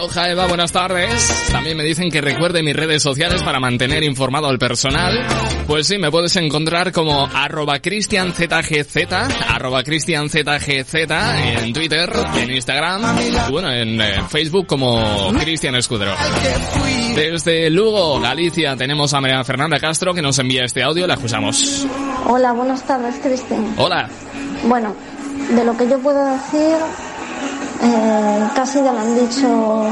Aloha 0.00 0.30
Eva, 0.30 0.46
buenas 0.46 0.72
tardes. 0.72 1.50
También 1.52 1.76
me 1.76 1.84
dicen 1.84 2.10
que 2.10 2.22
recuerde 2.22 2.62
mis 2.62 2.74
redes 2.74 3.02
sociales 3.02 3.42
para 3.42 3.60
mantener 3.60 4.02
informado 4.02 4.48
al 4.48 4.58
personal. 4.58 5.26
Pues 5.66 5.88
sí, 5.88 5.98
me 5.98 6.10
puedes 6.10 6.34
encontrar 6.36 6.90
como 6.90 7.26
arroba 7.26 7.80
cristianzgz, 7.80 8.96
arroba 9.46 9.82
cristianzgz 9.82 10.94
en 10.94 11.74
Twitter, 11.74 12.10
en 12.34 12.50
Instagram, 12.50 13.18
y 13.20 13.52
bueno, 13.52 13.70
en 13.70 14.00
eh, 14.00 14.22
Facebook 14.30 14.66
como 14.66 15.34
Cristian 15.38 15.74
Escudero. 15.74 16.14
Desde 17.14 17.68
Lugo, 17.68 18.20
Galicia, 18.20 18.76
tenemos 18.76 19.12
a 19.12 19.20
María 19.20 19.44
Fernanda 19.44 19.78
Castro 19.78 20.14
que 20.14 20.22
nos 20.22 20.38
envía 20.38 20.64
este 20.64 20.82
audio, 20.82 21.06
la 21.06 21.14
escuchamos. 21.14 21.86
Hola, 22.24 22.52
buenas 22.52 22.82
tardes, 22.86 23.16
Cristian. 23.22 23.74
Hola. 23.76 24.08
Bueno, 24.64 24.96
de 25.54 25.62
lo 25.62 25.76
que 25.76 25.86
yo 25.90 25.98
puedo 25.98 26.24
decir, 26.24 26.78
eh, 27.82 28.48
casi 28.54 28.82
ya 28.82 28.92
lo 28.92 29.00
han 29.00 29.14
dicho 29.14 29.84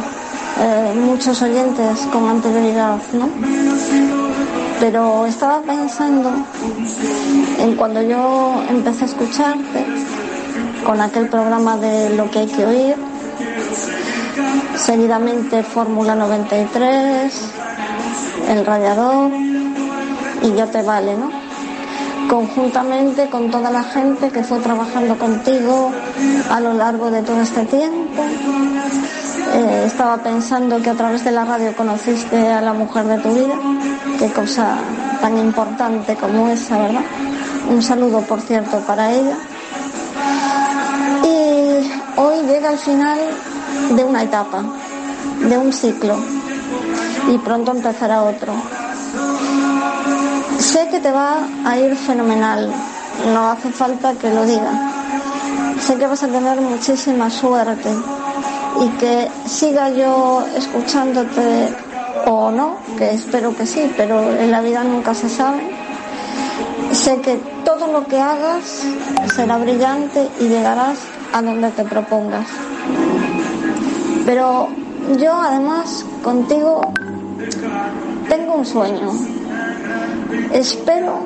eh, 0.60 0.94
muchos 0.94 1.40
oyentes 1.42 2.00
con 2.12 2.28
anterioridad, 2.28 2.98
¿no? 3.12 3.28
Pero 4.80 5.26
estaba 5.26 5.60
pensando 5.62 6.30
en 7.58 7.76
cuando 7.76 8.02
yo 8.02 8.62
empecé 8.68 9.04
a 9.04 9.06
escucharte 9.06 9.86
con 10.84 11.00
aquel 11.00 11.28
programa 11.28 11.76
de 11.76 12.10
lo 12.16 12.30
que 12.30 12.40
hay 12.40 12.46
que 12.46 12.66
oír, 12.66 12.96
seguidamente 14.76 15.62
Fórmula 15.62 16.14
93, 16.14 17.32
El 18.48 18.66
Radiador 18.66 19.30
y 20.42 20.52
Ya 20.54 20.66
te 20.66 20.82
vale, 20.82 21.16
¿no? 21.16 21.37
Conjuntamente 22.28 23.28
con 23.28 23.50
toda 23.50 23.70
la 23.70 23.82
gente 23.82 24.30
que 24.30 24.44
fue 24.44 24.58
trabajando 24.58 25.16
contigo 25.18 25.90
a 26.50 26.60
lo 26.60 26.74
largo 26.74 27.10
de 27.10 27.22
todo 27.22 27.40
este 27.40 27.64
tiempo. 27.64 28.22
Eh, 29.54 29.84
estaba 29.86 30.18
pensando 30.18 30.80
que 30.82 30.90
a 30.90 30.94
través 30.94 31.24
de 31.24 31.30
la 31.32 31.44
radio 31.44 31.74
conociste 31.74 32.36
a 32.52 32.60
la 32.60 32.74
mujer 32.74 33.06
de 33.06 33.18
tu 33.18 33.32
vida, 33.32 33.54
qué 34.18 34.30
cosa 34.30 34.76
tan 35.20 35.38
importante 35.38 36.14
como 36.16 36.48
esa, 36.48 36.78
¿verdad? 36.78 37.02
Un 37.70 37.82
saludo, 37.82 38.20
por 38.20 38.40
cierto, 38.40 38.78
para 38.80 39.10
ella. 39.10 39.36
Y 41.24 42.20
hoy 42.20 42.46
llega 42.46 42.72
el 42.72 42.78
final 42.78 43.18
de 43.96 44.04
una 44.04 44.22
etapa, 44.22 44.62
de 45.48 45.56
un 45.56 45.72
ciclo, 45.72 46.16
y 47.28 47.38
pronto 47.38 47.72
empezará 47.72 48.22
otro. 48.22 48.52
Sé 50.58 50.88
que 50.90 51.00
te 51.00 51.10
va 51.12 51.38
a 51.64 51.78
ir 51.78 51.94
fenomenal, 51.96 52.70
no 53.32 53.50
hace 53.50 53.70
falta 53.70 54.12
que 54.14 54.28
lo 54.30 54.44
diga. 54.44 54.92
Sé 55.80 55.96
que 55.96 56.06
vas 56.06 56.22
a 56.22 56.28
tener 56.28 56.60
muchísima 56.60 57.30
suerte 57.30 57.88
y 58.80 58.88
que 58.98 59.28
siga 59.46 59.90
yo 59.90 60.44
escuchándote 60.56 61.68
o 62.26 62.50
no, 62.50 62.76
que 62.96 63.10
espero 63.12 63.56
que 63.56 63.66
sí, 63.66 63.92
pero 63.96 64.20
en 64.34 64.50
la 64.50 64.60
vida 64.60 64.82
nunca 64.84 65.14
se 65.14 65.28
sabe. 65.28 65.62
Sé 66.92 67.20
que 67.20 67.36
todo 67.64 67.86
lo 67.86 68.04
que 68.06 68.20
hagas 68.20 68.82
será 69.34 69.58
brillante 69.58 70.28
y 70.40 70.48
llegarás 70.48 70.98
a 71.32 71.40
donde 71.40 71.70
te 71.70 71.84
propongas. 71.84 72.46
Pero 74.26 74.68
yo 75.18 75.34
además 75.34 76.04
contigo 76.22 76.92
tengo 78.28 78.54
un 78.54 78.66
sueño. 78.66 79.37
Espero 80.52 81.20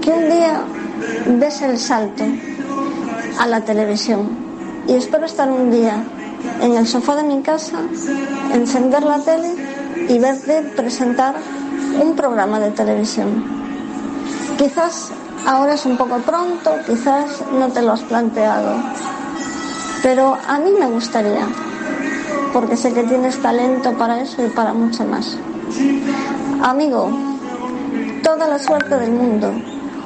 que 0.00 0.10
un 0.10 0.30
día 0.30 0.62
des 1.38 1.62
el 1.62 1.78
salto 1.78 2.24
a 3.38 3.46
la 3.46 3.60
televisión 3.62 4.28
y 4.86 4.94
espero 4.94 5.26
estar 5.26 5.50
un 5.50 5.70
día 5.70 6.02
en 6.60 6.76
el 6.76 6.86
sofá 6.86 7.16
de 7.16 7.22
mi 7.22 7.42
casa, 7.42 7.78
encender 8.52 9.02
la 9.02 9.18
tele 9.20 9.54
y 10.08 10.18
verte 10.18 10.62
presentar 10.76 11.34
un 12.02 12.16
programa 12.16 12.58
de 12.60 12.70
televisión. 12.70 13.44
Quizás 14.58 15.10
ahora 15.46 15.74
es 15.74 15.86
un 15.86 15.96
poco 15.96 16.18
pronto, 16.18 16.72
quizás 16.86 17.42
no 17.52 17.68
te 17.68 17.82
lo 17.82 17.92
has 17.92 18.02
planteado, 18.02 18.74
pero 20.02 20.36
a 20.46 20.58
mí 20.58 20.70
me 20.78 20.86
gustaría, 20.86 21.46
porque 22.52 22.76
sé 22.76 22.92
que 22.92 23.04
tienes 23.04 23.40
talento 23.40 23.92
para 23.94 24.20
eso 24.20 24.44
y 24.44 24.48
para 24.48 24.72
mucho 24.72 25.04
más. 25.04 25.36
Amigo, 26.62 27.10
toda 28.34 28.46
la 28.46 28.60
suerte 28.60 28.96
del 28.96 29.10
mundo. 29.10 29.52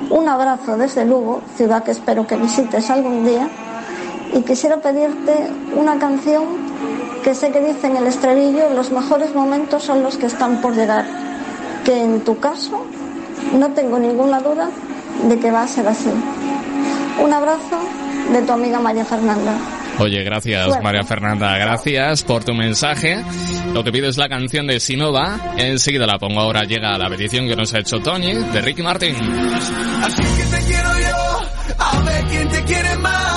Un 0.08 0.26
abrazo 0.30 0.78
desde 0.78 1.04
Lugo, 1.04 1.42
ciudad 1.58 1.84
que 1.84 1.90
espero 1.90 2.26
que 2.26 2.36
visites 2.36 2.88
algún 2.88 3.26
día 3.26 3.50
y 4.32 4.40
quisiera 4.40 4.78
pedirte 4.78 5.50
una 5.76 5.98
canción 5.98 6.44
que 7.22 7.34
sé 7.34 7.50
que 7.50 7.60
dice 7.60 7.86
en 7.86 7.98
el 7.98 8.06
estribillo 8.06 8.70
los 8.70 8.90
mejores 8.90 9.34
momentos 9.34 9.82
son 9.82 10.02
los 10.02 10.16
que 10.16 10.24
están 10.24 10.62
por 10.62 10.74
llegar, 10.74 11.04
que 11.84 12.02
en 12.02 12.22
tu 12.22 12.38
caso 12.38 12.86
no 13.58 13.72
tengo 13.72 13.98
ninguna 13.98 14.40
duda 14.40 14.70
de 15.28 15.38
que 15.38 15.50
va 15.50 15.64
a 15.64 15.68
ser 15.68 15.86
así. 15.86 16.10
Un 17.22 17.30
abrazo 17.30 17.76
de 18.32 18.40
tu 18.40 18.52
amiga 18.52 18.80
María 18.80 19.04
Fernanda. 19.04 19.52
Oye, 19.98 20.22
gracias 20.22 20.64
Suerte. 20.64 20.82
María 20.82 21.04
Fernanda, 21.04 21.56
gracias 21.56 22.22
por 22.24 22.44
tu 22.44 22.54
mensaje. 22.54 23.22
Lo 23.72 23.84
que 23.84 23.92
pido 23.92 24.08
es 24.08 24.16
la 24.16 24.28
canción 24.28 24.66
de 24.66 24.80
Sinova, 24.80 25.54
enseguida 25.56 26.06
la 26.06 26.18
pongo 26.18 26.40
ahora, 26.40 26.64
llega 26.64 26.98
la 26.98 27.08
petición 27.08 27.46
que 27.46 27.56
nos 27.56 27.72
ha 27.74 27.78
hecho 27.80 28.00
Tony 28.00 28.34
de 28.34 28.60
Ricky 28.60 28.82
Martin. 28.82 29.14
Así 30.02 30.22
que 30.22 30.56
te 30.56 30.64
quiero 30.64 30.90
yo, 30.98 31.74
a 31.78 32.00
ver 32.02 32.24
quién 32.26 32.48
te 32.48 32.64
quiere 32.64 32.96
más. 32.96 33.33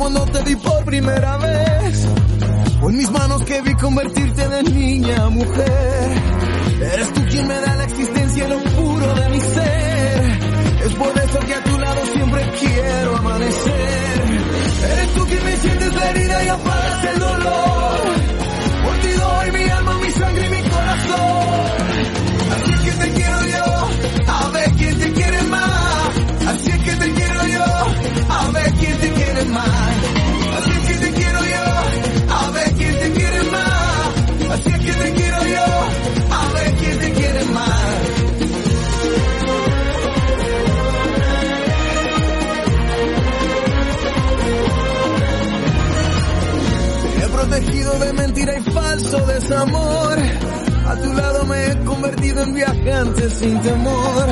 Cuando 0.00 0.24
te 0.24 0.42
vi 0.44 0.56
por 0.56 0.82
primera 0.86 1.36
vez. 1.36 2.08
Fue 2.80 2.90
en 2.90 2.96
mis 2.96 3.10
manos 3.10 3.44
que 3.44 3.60
vi 3.60 3.74
convertirte 3.74 4.48
de 4.48 4.62
niña 4.62 5.24
a 5.24 5.28
mujer. 5.28 6.10
Eres 6.94 7.12
tú 7.12 7.20
quien 7.28 7.46
me 7.46 7.54
da 7.60 7.76
la 7.76 7.84
existencia 7.84 8.46
y 8.46 8.48
lo 8.48 8.62
puro 8.62 9.14
de 9.14 9.28
mi 9.28 9.40
ser. 9.40 10.38
Es 10.86 10.94
por 10.94 11.18
eso 11.18 11.38
que 11.40 11.54
a 11.54 11.64
tu 11.64 11.78
lado 11.78 12.06
siempre 12.14 12.50
quiero 12.58 13.16
amanecer. 13.18 14.22
Eres 14.90 15.14
tú 15.14 15.26
quien 15.26 15.44
me 15.44 15.56
sientes 15.58 15.94
la 15.94 16.10
herida 16.10 16.44
y 16.44 16.48
apagas 16.48 17.04
el 17.04 17.20
dolor. 17.20 18.00
Por 18.84 18.98
ti 19.00 19.08
doy 19.10 19.50
mi 19.52 19.70
alma, 19.70 19.98
mi 19.98 20.10
sangre 20.12 20.46
y 20.46 20.48
mi 20.48 20.62
corazón. 20.70 21.70
Así 22.56 22.84
que 22.84 22.90
te 22.92 23.10
quiero 23.12 23.46
yo, 23.46 24.32
a 24.32 24.48
ver 24.48 24.69
desamor. 49.60 50.18
A 50.86 50.96
tu 50.96 51.12
lado 51.12 51.46
me 51.46 51.66
he 51.66 51.84
convertido 51.84 52.42
en 52.42 52.54
viajante 52.54 53.30
sin 53.30 53.60
temor. 53.60 54.28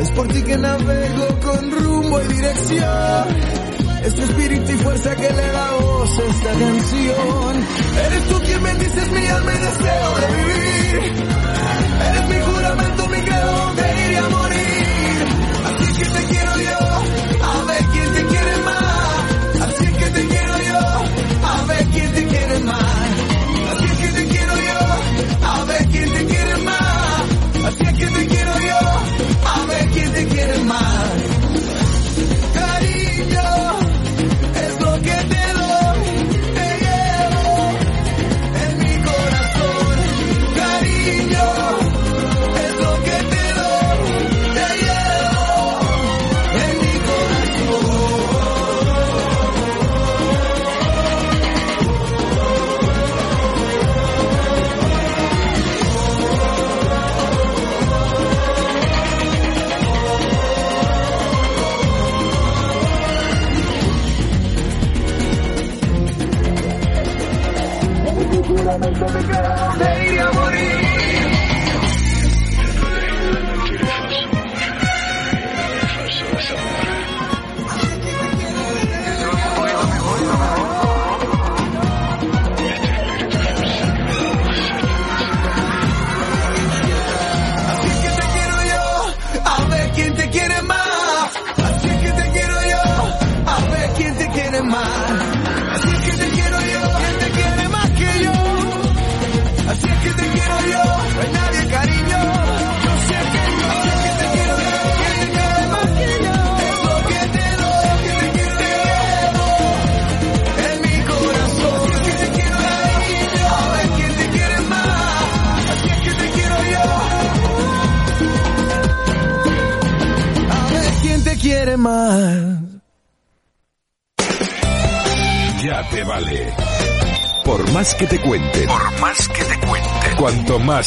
Es 0.00 0.10
por 0.10 0.28
ti 0.28 0.42
que 0.42 0.56
navego 0.56 1.26
con 1.40 1.70
rumbo 1.70 2.20
y 2.22 2.26
dirección. 2.28 3.26
Es 4.04 4.14
tu 4.14 4.22
espíritu 4.22 4.72
y 4.72 4.76
fuerza 4.76 5.14
que 5.14 5.30
le 5.30 5.46
da 5.52 5.70
voz 5.80 6.18
a 6.18 6.22
esta 6.22 6.52
canción. 6.52 7.66
Eres 8.06 8.28
tú 8.28 8.40
quien 8.40 8.62
bendices 8.62 9.12
mi 9.12 9.26
alma 9.26 9.52
y 9.54 9.58
deseo 9.58 10.18
de 10.20 10.26
vivir. 10.36 11.26
Eres 12.08 12.28
mi 12.28 12.52
juramento, 12.52 13.08
mi 13.08 13.20
credo, 13.20 13.56
donde 13.56 13.82
iré 14.06 14.18
a 14.18 14.28
morir. 14.28 14.51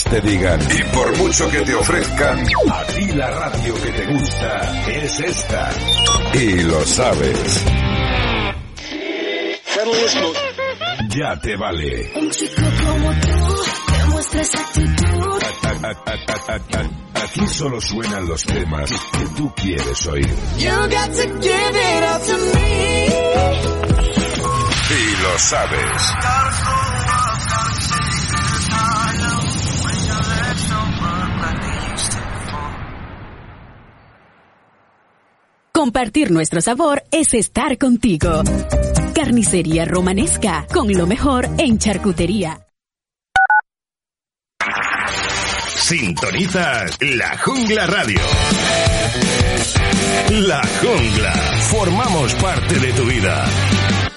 Te 0.10 0.22
digan. 0.22 0.60
Y 0.72 0.84
por 0.96 1.18
mucho 1.18 1.50
que 1.50 1.62
te 1.62 1.76
ofrezcan. 1.76 2.46
A 2.72 2.84
ti 2.86 3.06
la 3.13 3.30
radio 3.32 3.74
que 3.82 3.91
te 3.91 4.06
gusta 4.06 4.84
es 4.88 5.20
esta. 5.20 5.70
Y 6.34 6.63
lo 6.63 6.86
sabes. 6.86 7.65
Ya 11.10 11.39
te 11.39 11.56
vale. 11.56 12.12
Un 12.15 12.30
chico 12.32 12.62
como 12.86 13.12
tú 13.22 13.56
demuestras 14.00 14.56
actitud. 14.56 15.44
A- 15.44 15.88
a- 15.88 15.91
a- 15.91 16.54
a- 16.54 16.56
a- 16.56 17.06
Aquí 17.24 17.48
solo 17.48 17.82
suenan 17.82 18.28
los 18.28 18.44
temas 18.44 18.89
que 18.91 19.26
tú 19.38 19.54
quieres 19.56 20.06
oír. 20.08 20.28
You 20.58 20.70
got 20.70 21.12
to 21.15 21.39
give 21.41 21.76
it 21.76 22.04
up 22.04 22.22
to 22.26 22.38
me. 22.38 23.06
Y 24.88 25.22
lo 25.24 25.39
sabes. 25.39 26.02
Compartir 35.86 36.32
nuestro 36.32 36.62
sabor 36.62 37.04
es 37.12 37.36
estar 37.36 37.78
contigo. 37.78 38.41
Carnicería 39.13 39.86
Romanesca, 39.86 40.65
con 40.74 40.91
lo 40.91 41.06
mejor 41.06 41.48
en 41.60 41.78
charcutería. 41.78 42.60
Sintonizas 45.76 46.98
La 47.02 47.38
Jungla 47.38 47.86
Radio. 47.86 48.19
La 50.32 50.62
Jungla. 50.82 51.34
Formamos 51.69 52.34
parte 52.34 52.80
de 52.80 52.91
tu 52.93 53.04
vida. 53.04 53.45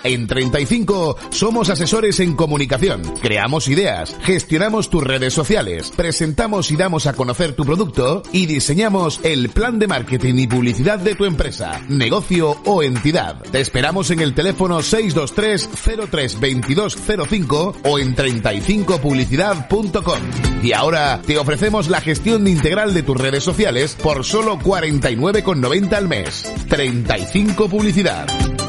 En 0.09 0.27
35 0.27 1.17
somos 1.29 1.69
asesores 1.69 2.19
en 2.21 2.35
comunicación. 2.35 3.03
Creamos 3.21 3.69
ideas, 3.69 4.17
gestionamos 4.23 4.89
tus 4.89 5.05
redes 5.05 5.35
sociales, 5.35 5.93
presentamos 5.95 6.71
y 6.71 6.77
damos 6.77 7.07
a 7.07 7.13
conocer 7.13 7.53
tu 7.53 7.67
producto 7.67 8.23
y 8.33 8.47
diseñamos 8.47 9.21
el 9.23 9.51
plan 9.51 9.79
de 9.79 9.87
marketing 9.87 10.37
y 10.37 10.47
publicidad 10.47 10.99
de 10.99 11.15
tu 11.15 11.27
empresa, 11.27 11.83
negocio 11.91 12.57
o 12.65 12.83
entidad. 12.83 13.43
Te 13.53 13.61
esperamos 13.61 14.11
en 14.11 14.21
el 14.21 14.33
teléfono 14.33 14.81
623 14.81 16.09
03 16.11 16.41
2205 16.41 17.77
o 17.85 17.99
en 17.99 18.17
35publicidad.com. 18.17 20.21
Y 20.63 20.73
ahora 20.73 21.21
te 21.21 21.37
ofrecemos 21.37 21.91
la 21.91 22.01
gestión 22.01 22.49
integral 22.49 22.95
de 22.95 23.03
tus 23.03 23.19
redes 23.19 23.45
sociales 23.45 23.95
por 24.03 24.25
solo 24.25 24.59
49,90 24.59 25.93
al 25.93 26.09
mes. 26.09 26.51
35 26.67 27.69
Publicidad. 27.69 28.27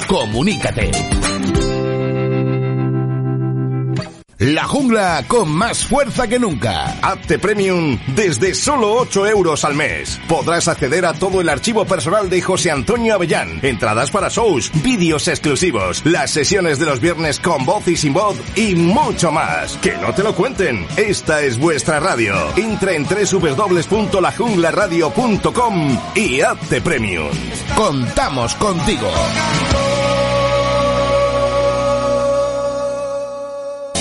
Comunícate. 0.10 1.19
La 4.40 4.64
jungla 4.64 5.24
con 5.28 5.52
más 5.52 5.86
fuerza 5.86 6.28
que 6.30 6.40
nunca. 6.40 6.98
Apte 7.02 7.40
Premium 7.40 8.00
desde 8.16 8.54
solo 8.54 8.94
8 8.94 9.28
euros 9.28 9.66
al 9.66 9.76
mes. 9.76 10.18
Podrás 10.30 10.70
acceder 10.70 11.06
a 11.06 11.12
todo 11.12 11.42
el 11.42 11.50
archivo 11.50 11.84
personal 11.84 12.30
de 12.30 12.42
José 12.42 12.72
Antonio 12.72 13.16
Avellán, 13.16 13.60
entradas 13.64 14.12
para 14.12 14.30
shows, 14.30 14.72
vídeos 14.82 15.28
exclusivos, 15.28 16.06
las 16.06 16.32
sesiones 16.32 16.80
de 16.80 16.86
los 16.86 17.02
viernes 17.02 17.38
con 17.38 17.66
voz 17.66 17.86
y 17.90 17.98
sin 17.98 18.14
voz 18.14 18.38
y 18.56 18.76
mucho 18.76 19.30
más. 19.30 19.76
Que 19.80 19.98
no 19.98 20.14
te 20.14 20.24
lo 20.24 20.34
cuenten. 20.34 20.88
Esta 20.96 21.42
es 21.42 21.60
vuestra 21.60 22.00
radio. 22.00 22.34
Entra 22.56 22.94
en 22.94 23.04
www.lajunglaradio.com 23.04 26.00
y 26.16 26.40
hazte 26.40 26.80
Premium. 26.80 27.28
Contamos 27.76 28.56
contigo. 28.56 29.12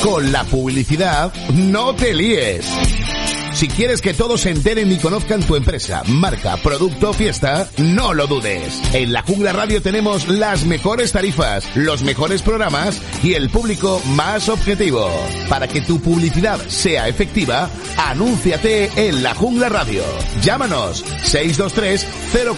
Con 0.03 0.31
la 0.31 0.45
publicidad, 0.45 1.33
no 1.53 1.95
te 1.95 2.15
líes. 2.15 2.67
Si 3.59 3.66
quieres 3.66 4.01
que 4.01 4.14
todos 4.14 4.42
se 4.42 4.51
enteren 4.51 4.92
y 4.92 4.99
conozcan 4.99 5.42
tu 5.42 5.57
empresa, 5.57 6.05
marca, 6.07 6.57
producto 6.59 7.11
o 7.11 7.12
fiesta, 7.12 7.68
no 7.77 8.14
lo 8.14 8.29
dudes. 8.29 8.81
En 8.92 9.12
la 9.12 9.23
Jungla 9.23 9.53
Radio 9.53 9.83
tenemos 9.83 10.29
las 10.29 10.64
mejores 10.64 11.11
tarifas, 11.11 11.64
los 11.75 12.05
mejores 12.05 12.40
programas 12.40 13.03
y 13.21 13.35
el 13.35 13.51
público 13.51 14.01
más 14.14 14.49
objetivo. 14.49 15.11
Para 15.49 15.66
que 15.66 15.81
tu 15.81 16.01
publicidad 16.01 16.61
sea 16.68 17.09
efectiva, 17.09 17.68
anúnciate 17.97 18.92
en 18.94 19.25
la 19.25 19.35
Jungla 19.35 19.68
Radio. 19.68 20.05
Llámanos 20.40 21.05
623 21.25 22.07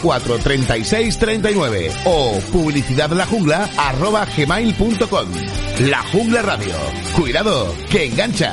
04 0.03 0.39
36 0.41 1.19
39 1.19 1.93
o 2.05 2.39
publicidadlajungla 2.53 3.71
arroba 3.79 4.27
gmail.com. 4.27 5.29
La 5.79 6.03
Jungla 6.13 6.43
Radio. 6.43 6.75
Cuidado, 7.17 7.75
que 7.89 8.05
engancha. 8.05 8.53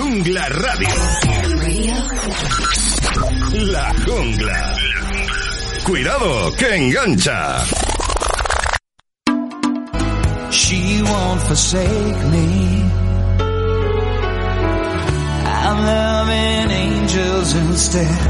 Jungla 0.00 0.48
Radio. 0.48 0.88
La 3.70 3.92
Jungla. 4.06 4.76
Cuidado, 5.84 6.54
que 6.56 6.74
engancha. 6.74 7.62
She 10.50 11.02
won't 11.02 11.42
forsake 11.42 12.20
me. 12.32 12.82
I'm 15.44 15.78
loving 15.92 16.70
angels 16.70 17.54
instead. 17.54 18.20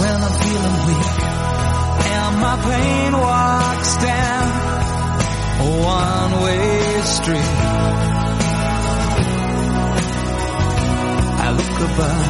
When 0.00 0.16
I'm 0.26 0.34
feeling 0.42 0.78
weak 0.88 1.20
and 2.16 2.34
my 2.40 2.56
pain 2.64 3.12
walks 3.12 3.96
down 4.02 4.75
a 5.58 5.64
one-way 5.64 7.02
street. 7.02 7.52
I 11.44 11.50
look 11.58 11.76
above 11.88 12.26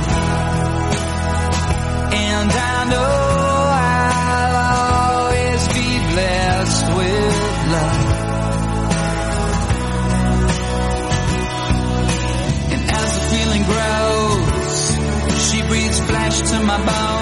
and 2.13 2.51
I 2.53 2.85
know 2.93 3.15
I'll 3.89 4.57
always 5.25 5.63
be 5.69 5.89
blessed 6.13 6.87
with 6.99 7.37
love. 7.75 8.05
And 12.73 12.83
as 13.01 13.11
the 13.17 13.23
feeling 13.33 13.65
grows, 13.73 14.77
she 15.51 15.59
breathes 15.69 16.01
flesh 16.01 16.37
to 16.51 16.57
my 16.63 16.79
bones. 16.85 17.16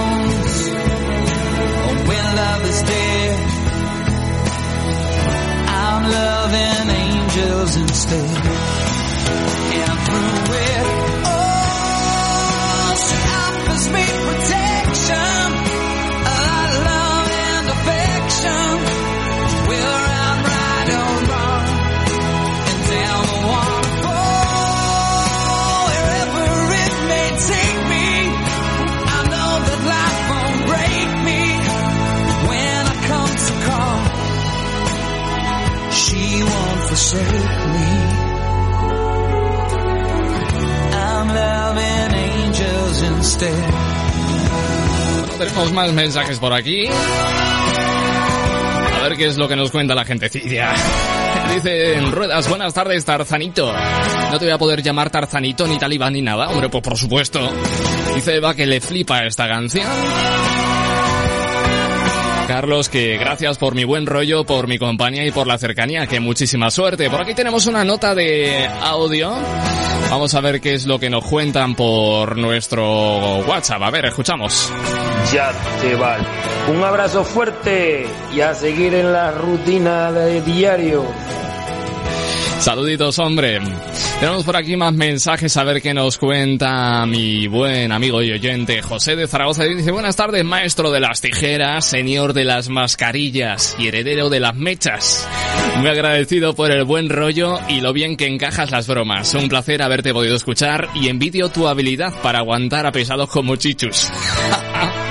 Tenemos 45.64 45.83
más 45.83 45.94
mensajes 45.94 46.38
por 46.38 46.53
aquí. 46.53 46.87
A 48.87 49.03
ver 49.09 49.16
qué 49.16 49.24
es 49.24 49.38
lo 49.38 49.48
que 49.48 49.57
nos 49.57 49.70
cuenta 49.70 49.94
la 49.94 50.05
gentecilla. 50.05 50.74
Dice 51.55 51.94
en 51.94 52.12
ruedas, 52.12 52.50
buenas 52.50 52.74
tardes, 52.74 53.03
Tarzanito. 53.03 53.72
No 54.31 54.38
te 54.38 54.44
voy 54.44 54.53
a 54.53 54.59
poder 54.59 54.83
llamar 54.83 55.09
Tarzanito 55.09 55.66
ni 55.66 55.79
talibán 55.79 56.12
ni 56.12 56.20
nada. 56.20 56.50
Hombre, 56.50 56.68
pues 56.68 56.83
por 56.83 56.98
supuesto. 56.98 57.40
Dice 58.14 58.37
Eva 58.37 58.55
que 58.55 58.66
le 58.66 58.83
flipa 58.83 59.24
esta 59.24 59.48
canción. 59.48 59.87
Carlos, 62.46 62.90
que 62.90 63.16
gracias 63.16 63.57
por 63.57 63.74
mi 63.74 63.85
buen 63.85 64.05
rollo, 64.05 64.44
por 64.44 64.68
mi 64.68 64.77
compañía 64.77 65.24
y 65.27 65.31
por 65.31 65.46
la 65.46 65.57
cercanía, 65.57 66.07
que 66.07 66.20
muchísima 66.20 66.70
suerte. 66.70 67.09
Por 67.09 67.22
aquí 67.22 67.33
tenemos 67.33 67.66
una 67.66 67.85
nota 67.85 68.14
de 68.14 68.66
audio. 68.83 69.33
Vamos 70.11 70.35
a 70.35 70.42
ver 70.42 70.61
qué 70.61 70.74
es 70.74 70.85
lo 70.85 70.98
que 70.98 71.09
nos 71.09 71.24
cuentan 71.24 71.74
por 71.74 72.37
nuestro 72.37 73.38
WhatsApp. 73.38 73.83
A 73.83 73.90
ver, 73.90 74.05
escuchamos. 74.05 74.70
Ya 75.32 75.52
te 75.80 75.94
vale. 75.94 76.24
Un 76.68 76.82
abrazo 76.82 77.24
fuerte 77.24 78.06
y 78.34 78.40
a 78.40 78.54
seguir 78.54 78.94
en 78.94 79.12
la 79.12 79.30
rutina 79.32 80.12
de 80.12 80.40
diario. 80.42 81.04
Saluditos, 82.60 83.18
hombre. 83.18 83.60
Tenemos 84.20 84.44
por 84.44 84.56
aquí 84.56 84.74
más 84.76 84.94
mensajes 84.94 85.54
a 85.58 85.64
ver 85.64 85.82
qué 85.82 85.92
nos 85.92 86.16
cuenta 86.16 87.04
mi 87.04 87.46
buen 87.46 87.92
amigo 87.92 88.22
y 88.22 88.32
oyente 88.32 88.80
José 88.80 89.16
de 89.16 89.26
Zaragoza. 89.26 89.64
Dice, 89.64 89.90
buenas 89.90 90.16
tardes, 90.16 90.44
maestro 90.44 90.90
de 90.90 91.00
las 91.00 91.20
tijeras, 91.20 91.84
señor 91.84 92.32
de 92.32 92.44
las 92.44 92.70
mascarillas 92.70 93.76
y 93.78 93.88
heredero 93.88 94.30
de 94.30 94.40
las 94.40 94.54
mechas. 94.54 95.28
Muy 95.76 95.88
agradecido 95.88 96.54
por 96.54 96.70
el 96.70 96.84
buen 96.84 97.10
rollo 97.10 97.58
y 97.68 97.82
lo 97.82 97.92
bien 97.92 98.16
que 98.16 98.28
encajas 98.28 98.70
las 98.70 98.87
bromas. 98.87 99.34
Un 99.34 99.50
placer 99.50 99.82
haberte 99.82 100.14
podido 100.14 100.37
escuchar 100.37 100.88
y 100.94 101.08
envidio 101.08 101.50
tu 101.50 101.68
habilidad 101.68 102.14
para 102.22 102.38
aguantar 102.38 102.87
a 102.87 102.92
pesados 102.92 103.28
como 103.28 103.56
chichus. 103.56 104.08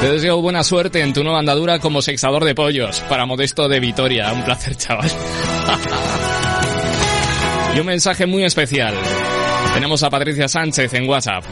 Te 0.00 0.10
deseo 0.10 0.40
buena 0.40 0.64
suerte 0.64 1.02
en 1.02 1.12
tu 1.12 1.22
nueva 1.22 1.40
andadura 1.40 1.78
como 1.78 2.00
sexador 2.00 2.44
de 2.46 2.54
pollos 2.54 3.00
para 3.00 3.26
Modesto 3.26 3.68
de 3.68 3.80
Vitoria. 3.80 4.32
Un 4.32 4.42
placer, 4.44 4.74
chaval. 4.74 5.10
Y 7.72 7.78
un 7.78 7.86
mensaje 7.86 8.26
muy 8.26 8.42
especial. 8.42 8.94
Tenemos 9.74 10.02
a 10.02 10.10
Patricia 10.10 10.48
Sánchez 10.48 10.92
en 10.94 11.08
WhatsApp. 11.08 11.44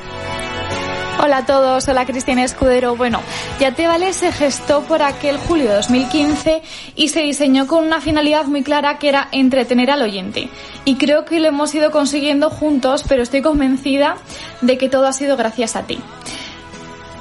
Hola 1.23 1.39
a 1.39 1.47
todos, 1.47 1.87
hola 1.89 2.07
Cristina 2.07 2.43
Escudero. 2.43 2.97
Bueno, 2.97 3.21
Ya 3.61 3.73
te 3.73 3.87
vale 3.87 4.13
se 4.13 4.33
gestó 4.33 4.83
por 4.83 5.03
aquel 5.03 5.37
julio 5.37 5.69
de 5.69 5.75
2015 5.75 6.63
y 6.97 7.09
se 7.09 7.21
diseñó 7.21 7.67
con 7.67 7.85
una 7.85 8.01
finalidad 8.01 8.47
muy 8.47 8.63
clara 8.63 8.99
que 8.99 9.11
era 9.11 9.29
entretener 9.31 9.91
al 9.91 10.03
oyente. 10.03 10.49
Y 10.85 10.97
creo 10.97 11.25
que 11.25 11.39
lo 11.39 11.49
hemos 11.49 11.75
ido 11.75 11.91
consiguiendo 11.91 12.51
juntos, 12.51 13.05
pero 13.09 13.23
estoy 13.23 13.43
convencida 13.43 14.17
de 14.61 14.79
que 14.79 14.89
todo 14.89 15.07
ha 15.07 15.13
sido 15.13 15.37
gracias 15.37 15.77
a 15.77 15.83
ti. 15.87 15.99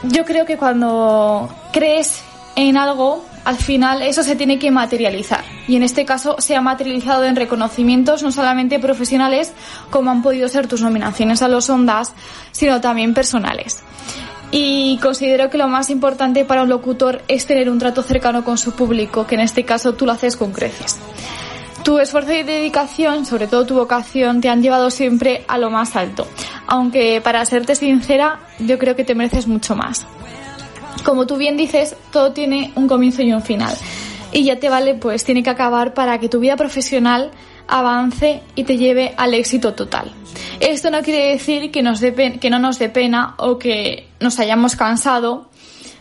Yo 0.04 0.26
creo 0.26 0.46
que 0.46 0.58
cuando 0.58 1.50
crees 1.72 2.22
en 2.56 2.78
algo, 2.78 3.24
al 3.46 3.56
final 3.56 4.02
eso 4.02 4.24
se 4.24 4.36
tiene 4.36 4.60
que 4.60 4.72
materializar. 4.72 5.44
Y 5.68 5.76
en 5.76 5.84
este 5.84 6.06
caso 6.06 6.36
se 6.40 6.56
ha 6.56 6.62
materializado 6.62 7.24
en 7.24 7.36
reconocimientos 7.36 8.24
no 8.24 8.32
solamente 8.32 8.80
profesionales, 8.80 9.54
como 9.90 10.12
han 10.12 10.22
podido 10.22 10.48
ser 10.50 10.68
tus 10.68 10.82
nominaciones 10.82 11.42
a 11.42 11.48
los 11.48 11.70
Ondas, 11.70 12.14
sino 12.52 12.82
también 12.82 13.14
personales. 13.14 13.84
Y 14.52 14.98
considero 15.02 15.50
que 15.50 15.58
lo 15.58 15.68
más 15.68 15.90
importante 15.90 16.46
para 16.46 16.64
un 16.64 16.70
locutor 16.70 17.22
es 17.28 17.46
tener 17.46 17.70
un 17.70 17.80
trato 17.80 18.02
cercano 18.02 18.44
con 18.44 18.58
su 18.58 18.72
público, 18.72 19.28
que 19.28 19.36
en 19.36 19.42
este 19.42 19.66
caso 19.66 19.94
tú 19.94 20.06
lo 20.06 20.14
haces 20.14 20.38
con 20.38 20.52
creces. 20.52 20.98
Tu 21.88 22.00
esfuerzo 22.00 22.34
y 22.34 22.43
dedicación, 22.43 23.26
sobre 23.26 23.47
todo 23.47 23.65
tu 23.65 23.76
vocación, 23.76 24.41
te 24.41 24.50
han 24.50 24.62
llevado 24.62 24.89
siempre 24.89 25.45
a 25.47 25.58
lo 25.58 25.69
más 25.69 25.95
alto. 25.95 26.28
Aunque, 26.67 27.21
para 27.21 27.45
serte 27.45 27.76
sincera, 27.76 28.41
yo 28.60 28.78
creo 28.78 28.97
que 28.97 29.06
te 29.06 29.15
mereces 29.15 29.47
mucho 29.47 29.73
más. 29.73 30.06
Como 31.06 31.26
tú 31.26 31.38
bien 31.38 31.56
dices, 31.56 31.95
todo 32.12 32.34
tiene 32.34 32.73
un 32.76 32.89
comienzo 32.89 33.21
y 33.21 33.32
un 33.32 33.41
final. 33.41 33.73
Y 34.34 34.43
ya 34.43 34.60
te 34.60 34.67
vale, 34.67 34.95
pues 34.95 35.23
tiene 35.23 35.43
que 35.43 35.50
acabar 35.50 35.93
para 35.93 36.19
que 36.19 36.28
tu 36.28 36.41
vida 36.41 36.58
profesional 36.58 37.32
avance 37.69 38.41
y 38.54 38.65
te 38.65 38.76
lleve 38.76 39.13
al 39.15 39.34
éxito 39.34 39.73
total. 39.73 40.12
Esto 40.60 40.91
no 40.91 41.02
quiere 41.02 41.30
decir 41.30 41.71
que, 41.71 41.82
que 42.38 42.50
no 42.50 42.60
nos 42.60 42.80
dé 42.80 42.89
pena 42.89 43.36
o 43.38 43.58
que 43.58 44.10
nos 44.19 44.38
hayamos 44.39 44.76
cansado 44.76 45.47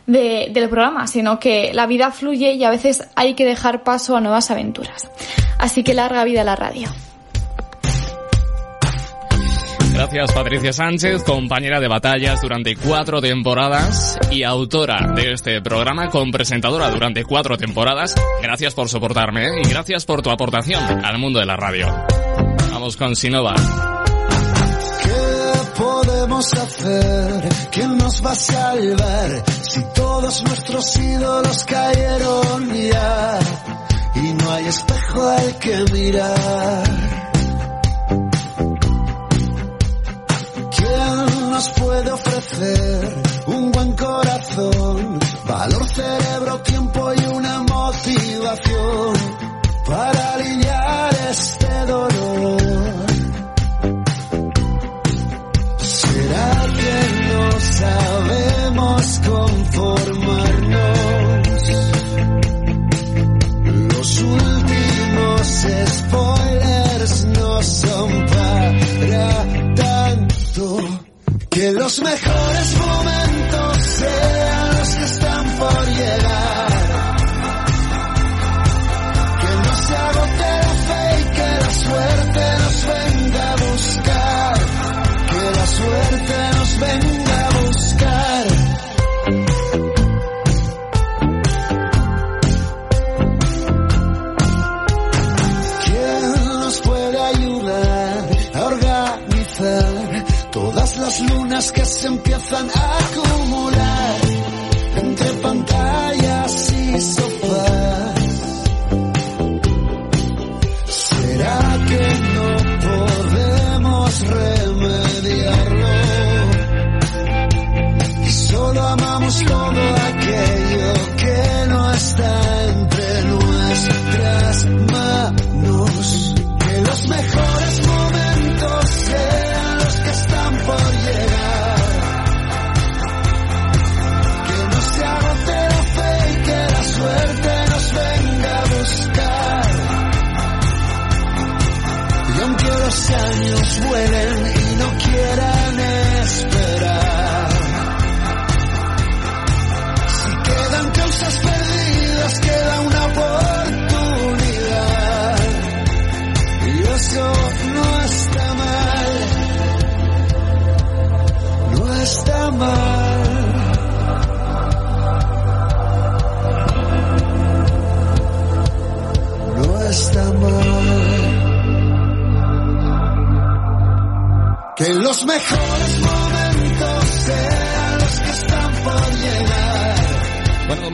de- 0.07 0.49
del 0.53 0.69
programa, 0.69 1.07
sino 1.07 1.38
que 1.38 1.73
la 1.75 1.87
vida 1.87 2.11
fluye 2.11 2.53
y 2.53 2.64
a 2.64 2.71
veces 2.71 3.09
hay 3.14 3.35
que 3.35 3.45
dejar 3.45 3.83
paso 3.83 4.16
a 4.16 4.21
nuevas 4.21 4.51
aventuras. 4.51 5.11
Así 5.59 5.83
que 5.83 5.95
larga 5.95 6.25
vida 6.25 6.42
a 6.42 6.45
la 6.45 6.57
radio. 6.57 6.88
Gracias 9.92 10.31
Patricia 10.33 10.75
Sánchez, 10.75 11.23
compañera 11.25 11.81
de 11.81 11.88
batallas 11.88 12.42
durante 12.42 12.77
cuatro 12.77 13.23
temporadas 13.23 14.19
y 14.31 14.42
autora 14.42 15.12
de 15.14 15.33
este 15.33 15.62
programa 15.62 16.11
con 16.11 16.31
presentadora 16.31 16.90
durante 16.90 17.25
cuatro 17.25 17.57
temporadas. 17.57 18.14
Gracias 18.42 18.75
por 18.75 18.90
soportarme 18.90 19.62
y 19.64 19.69
gracias 19.71 20.05
por 20.05 20.21
tu 20.21 20.31
aportación 20.31 21.03
al 21.03 21.16
mundo 21.19 21.40
de 21.40 21.47
la 21.47 21.57
radio. 21.57 21.87
Vamos 22.71 22.95
con 22.99 23.16
Sinova. 23.16 23.55
¿Quién 27.70 27.96
nos 27.96 28.22
va 28.25 28.33
a 28.33 28.35
salvar? 28.35 29.44
Si 29.70 29.83
todos 29.94 30.42
nuestros 30.42 30.96
ídolos 30.99 31.64
cayeron 31.64 32.75
ya 32.75 33.38
y 34.16 34.35
no 34.35 34.51
hay 34.53 34.66
espejo 34.66 35.29
al 35.31 35.59
que 35.59 35.85
mirar. 35.92 36.83
¿Quién 40.77 41.51
nos 41.51 41.68
puede 41.70 42.12
ofrecer 42.12 43.22
un 43.46 43.72
buen 43.72 43.96
corazón, 43.96 45.18
valor, 45.46 45.88
cerebro, 45.88 46.61
tiempo 46.61 47.12
y 47.14 47.35
una 47.35 47.62
motivación 47.62 49.14
para 49.87 50.35
aliviar 50.35 51.14
este 51.31 51.87
dolor? 51.87 52.66
Spoilers 65.87 67.25
no 67.27 67.62
son 67.62 68.27
para 68.27 69.75
tanto. 69.75 70.79
Que 71.51 71.73
los 71.73 72.01
mejores 72.01 72.77
momentos 72.79 73.16
las 101.57 101.67
lunas 101.69 101.73
que 101.73 101.85
se 101.87 102.07
empiezan 102.09 102.69
a 102.69 102.99
acumular 102.99 104.26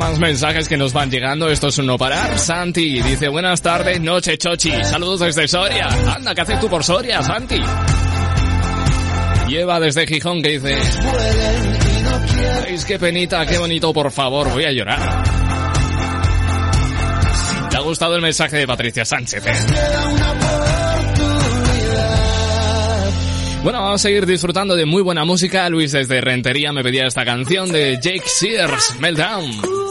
más 0.03 0.19
mensajes 0.19 0.69
que 0.69 0.77
nos 0.77 0.93
van 0.93 1.11
llegando. 1.11 1.49
Esto 1.49 1.69
es 1.69 1.79
un 1.79 1.87
no 1.87 1.97
parar. 1.97 2.37
Santi 2.39 3.01
dice, 3.03 3.29
buenas 3.29 3.63
tardes, 3.63 4.01
noche 4.01 4.37
chochi. 4.37 4.73
Saludos 4.85 5.21
desde 5.21 5.47
Soria. 5.47 5.87
Anda, 6.13 6.35
¿qué 6.35 6.41
haces 6.41 6.59
tú 6.61 6.69
por 6.69 6.83
Soria, 6.83 7.23
Santi? 7.23 7.61
Lleva 9.49 9.79
desde 9.79 10.07
Gijón 10.07 10.43
que 10.43 10.59
dice. 10.59 10.77
¿veis 12.65 12.85
qué 12.85 12.99
penita, 12.99 13.47
qué 13.47 13.59
bonito, 13.59 13.93
por 13.93 14.11
favor, 14.11 14.51
voy 14.51 14.65
a 14.65 14.73
llorar. 14.73 15.23
¿Te 17.71 17.77
ha 17.77 17.81
gustado 17.81 18.17
el 18.17 18.23
mensaje 18.23 18.57
de 18.57 18.67
Patricia 18.67 19.05
Sánchez? 19.05 19.47
eh? 19.47 19.53
Bueno, 23.63 23.81
vamos 23.81 24.01
a 24.01 24.03
seguir 24.03 24.27
disfrutando 24.27 24.75
de 24.75 24.85
muy 24.85 25.03
buena 25.03 25.25
música. 25.25 25.69
Luis 25.69 25.93
desde 25.93 26.21
Rentería 26.21 26.73
me 26.73 26.83
pedía 26.83 27.07
esta 27.07 27.25
canción 27.25 27.71
de 27.71 28.01
Jake 28.03 28.25
Sears, 28.27 28.97
Meltdown. 28.99 29.82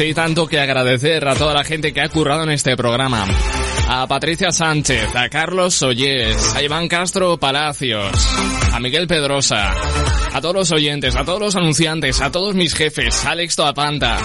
Sí, 0.00 0.14
tanto 0.14 0.46
que 0.46 0.58
agradecer 0.58 1.28
a 1.28 1.34
toda 1.34 1.52
la 1.52 1.62
gente 1.62 1.92
que 1.92 2.00
ha 2.00 2.08
currado 2.08 2.44
en 2.44 2.52
este 2.52 2.74
programa. 2.74 3.26
A 3.86 4.06
Patricia 4.06 4.50
Sánchez, 4.50 5.14
a 5.14 5.28
Carlos 5.28 5.74
Sollés, 5.74 6.54
a 6.56 6.62
Iván 6.62 6.88
Castro 6.88 7.36
Palacios, 7.36 8.10
a 8.72 8.80
Miguel 8.80 9.06
Pedrosa, 9.06 9.74
a 10.32 10.40
todos 10.40 10.54
los 10.54 10.72
oyentes, 10.72 11.16
a 11.16 11.24
todos 11.26 11.40
los 11.40 11.54
anunciantes, 11.54 12.22
a 12.22 12.30
todos 12.30 12.54
mis 12.54 12.74
jefes, 12.74 13.26
a 13.26 13.32
Alex 13.32 13.56
Toapanta, 13.56 14.16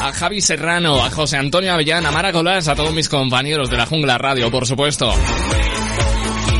a 0.00 0.12
Javi 0.14 0.40
Serrano, 0.40 1.04
a 1.04 1.10
José 1.10 1.36
Antonio 1.36 1.74
Avellán, 1.74 2.06
a 2.06 2.10
Mara 2.10 2.32
Colás, 2.32 2.66
a 2.68 2.74
todos 2.74 2.94
mis 2.94 3.10
compañeros 3.10 3.68
de 3.68 3.76
la 3.76 3.84
Jungla 3.84 4.16
Radio, 4.16 4.50
por 4.50 4.66
supuesto. 4.66 5.12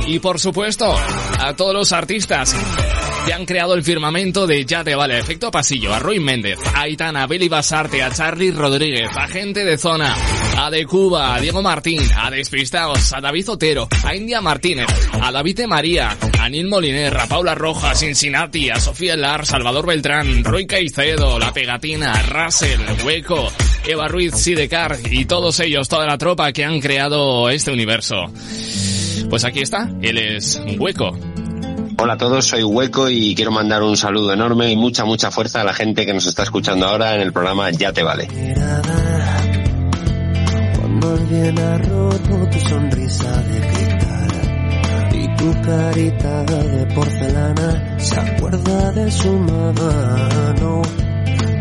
Y 0.09 0.19
por 0.19 0.39
supuesto, 0.39 0.95
a 1.39 1.57
todos 1.57 1.73
los 1.73 1.93
artistas 1.93 2.55
que 3.25 3.33
han 3.33 3.45
creado 3.45 3.75
el 3.75 3.85
firmamento 3.85 4.47
de 4.47 4.65
Ya 4.65 4.83
Te 4.85 4.95
Vale, 4.95 5.19
Efecto 5.19 5.51
Pasillo, 5.51 5.93
a 5.93 5.99
Roy 5.99 6.21
Méndez, 6.21 6.59
a 6.75 6.83
Aitana, 6.83 7.25
a 7.25 7.27
Beli 7.27 7.49
Basarte, 7.49 8.03
a 8.03 8.11
Charlie 8.11 8.53
Rodríguez, 8.53 9.11
a 9.17 9.29
Gente 9.29 9.65
de 9.65 9.77
Zona, 9.79 10.15
a 10.57 10.71
De 10.71 10.85
Cuba, 10.87 11.35
a 11.35 11.41
Diego 11.41 11.63
Martín, 11.63 12.01
a 12.17 12.31
Despistados, 12.31 13.13
a 13.13 13.21
David 13.21 13.51
Otero, 13.51 13.89
a 14.05 14.15
India 14.15 14.41
Martínez, 14.41 14.87
a 15.21 15.31
David 15.31 15.61
María, 15.67 16.17
a 16.39 16.49
Nil 16.49 16.69
Moliner, 16.69 17.17
a 17.17 17.27
Paula 17.27 17.55
Roja, 17.55 17.95
Cincinnati, 17.95 18.71
a 18.71 18.81
Sofía 18.81 19.17
Lar, 19.17 19.45
Salvador 19.45 19.87
Beltrán, 19.87 20.45
Roy 20.45 20.67
Caicedo, 20.67 21.39
La 21.39 21.53
Pegatina, 21.53 22.23
Russell, 22.23 22.81
Hueco, 23.05 23.53
Eva 23.87 24.09
Ruiz, 24.09 24.35
Sidecar 24.35 24.99
y 25.11 25.25
todos 25.27 25.61
ellos, 25.61 25.89
toda 25.89 26.07
la 26.07 26.19
tropa 26.19 26.53
que 26.53 26.65
han 26.65 26.81
creado 26.81 27.51
este 27.51 27.71
universo. 27.71 28.33
Pues 29.29 29.45
aquí 29.45 29.61
está, 29.61 29.91
él 30.03 30.19
es 30.19 30.61
Hueco. 30.79 31.17
Hola 32.03 32.15
a 32.15 32.17
todos, 32.17 32.47
soy 32.47 32.63
Hueco 32.63 33.11
y 33.11 33.35
quiero 33.35 33.51
mandar 33.51 33.83
un 33.83 33.95
saludo 33.95 34.33
enorme 34.33 34.71
y 34.71 34.77
mucha, 34.77 35.05
mucha 35.05 35.31
fuerza 35.31 35.61
a 35.61 35.65
la 35.65 35.75
gente 35.75 36.07
que 36.07 36.15
nos 36.15 36.25
está 36.25 36.45
escuchando 36.45 36.87
ahora 36.87 37.15
en 37.15 37.21
el 37.21 37.31
programa 37.31 37.71
Ya 37.73 37.93
Te 37.93 38.03
Vale. 38.03 38.27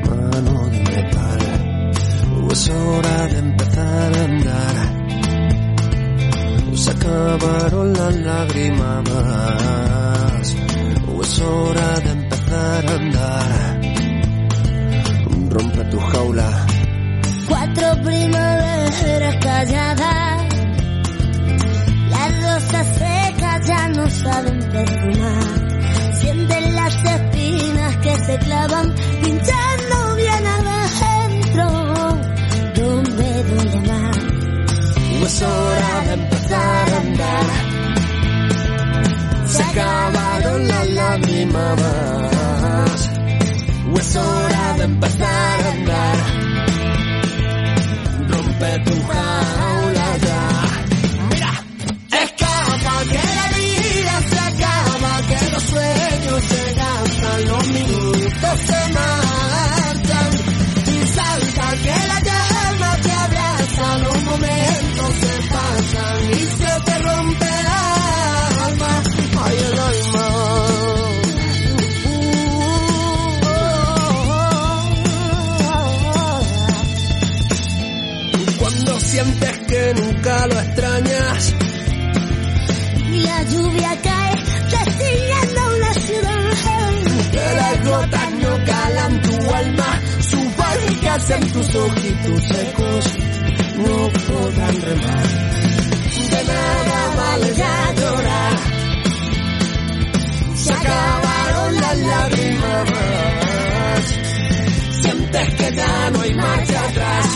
Mano, 0.06 0.70
de 0.70 0.80
metal. 0.80 1.92
Es 2.50 2.70
hora 2.70 3.28
de 3.28 3.40
empezar 3.40 4.18
a 4.18 4.24
andar. 4.24 4.99
Se 6.80 6.92
acabaron 6.92 7.92
las 7.92 8.16
lágrimas. 8.16 9.04
Es 11.22 11.42
hora 11.42 12.00
de 12.00 12.12
empezar 12.12 12.86
a 12.88 12.96
andar. 12.96 13.82
Rompe 15.50 15.84
tu 15.92 16.00
jaula. 16.00 16.66
Cuatro 17.50 18.02
primaveras 18.02 19.36
calladas, 19.44 20.46
las 22.10 22.32
rosas 22.44 22.88
secas 22.98 23.68
ya 23.68 23.90
no 23.90 24.10
saben 24.10 24.60
perfumar. 24.60 26.14
Sienten 26.22 26.76
las 26.76 26.96
espinas 27.04 27.98
que 27.98 28.16
se 28.26 28.38
clavan, 28.40 28.96
pinchando 29.22 29.69
Es 35.40 35.46
hora 35.46 36.02
de 36.06 36.14
empezar 36.16 36.90
a 36.90 36.98
andar. 36.98 37.46
Se 39.46 39.64
acabaron 39.64 40.68
las 40.68 40.90
lágrimas. 40.90 41.80
Es 43.98 44.16
hora 44.18 44.74
de 44.80 44.84
empezar 44.84 45.62
a 45.62 45.72
andar. 45.72 46.18
Rompe 48.28 48.80
tu 48.84 49.02
jaula 49.08 50.18
ya. 50.28 50.49
En 91.32 91.52
tus 91.52 91.76
ojitos 91.76 92.44
secos 92.44 93.06
no 93.78 94.10
podrán 94.28 94.82
remar. 94.82 95.28
De 96.32 96.44
nada 96.44 97.16
vale 97.16 97.54
ya 97.56 97.94
llorar, 98.00 98.60
se 100.56 100.74
acabaron 100.74 101.76
las 101.82 101.98
lágrimas. 101.98 102.90
Sientes 105.02 105.50
que 105.56 105.76
ya 105.76 106.10
no 106.12 106.22
hay 106.22 106.34
marcha 106.34 106.80
atrás, 106.90 107.28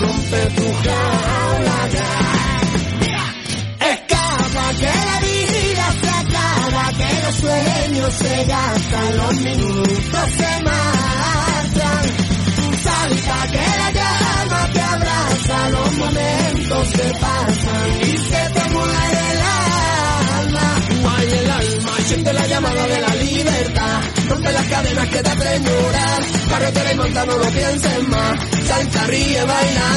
rompe 0.00 0.46
tu 0.56 0.72
jaula 0.84 1.88
ya. 1.92 2.12
Escapa 3.92 4.66
que 4.78 4.92
la 5.08 5.20
vida 5.26 5.86
se 6.00 6.10
acaba, 6.22 6.84
que 6.98 7.10
los 7.24 7.34
sueños 7.34 8.12
se 8.14 8.44
gastan, 8.44 9.16
los 9.16 9.34
minutos 9.40 10.30
se 10.36 10.62
marchan. 10.62 11.19
Salta 13.00 13.46
que 13.50 13.58
la 13.58 13.90
llama 13.92 14.68
te 14.72 14.80
abraza, 14.80 15.68
los 15.70 15.92
momentos 15.96 16.88
se 16.88 17.12
pasan 17.18 18.00
y 18.02 18.16
se 18.28 18.50
te 18.54 18.70
muere 18.70 19.22
el 19.32 19.40
alma. 20.42 20.66
Guay 21.00 21.32
el 21.32 21.50
alma, 21.50 21.92
siente 22.06 22.32
la 22.32 22.46
llamada 22.46 22.86
de 22.86 23.00
la 23.00 23.14
libertad. 23.14 24.00
Rompe 24.28 24.52
las 24.52 24.66
cadenas 24.66 25.08
que 25.08 25.22
te 25.22 25.30
hacen 25.30 25.64
llorar. 25.64 26.22
Carretera 26.50 26.92
y 26.92 26.96
monta, 26.96 27.24
no 27.24 27.36
lo 27.38 27.46
pienses 27.46 28.08
más. 28.08 28.38
Salta, 28.68 29.06
ríe, 29.06 29.44
baila. 29.44 29.88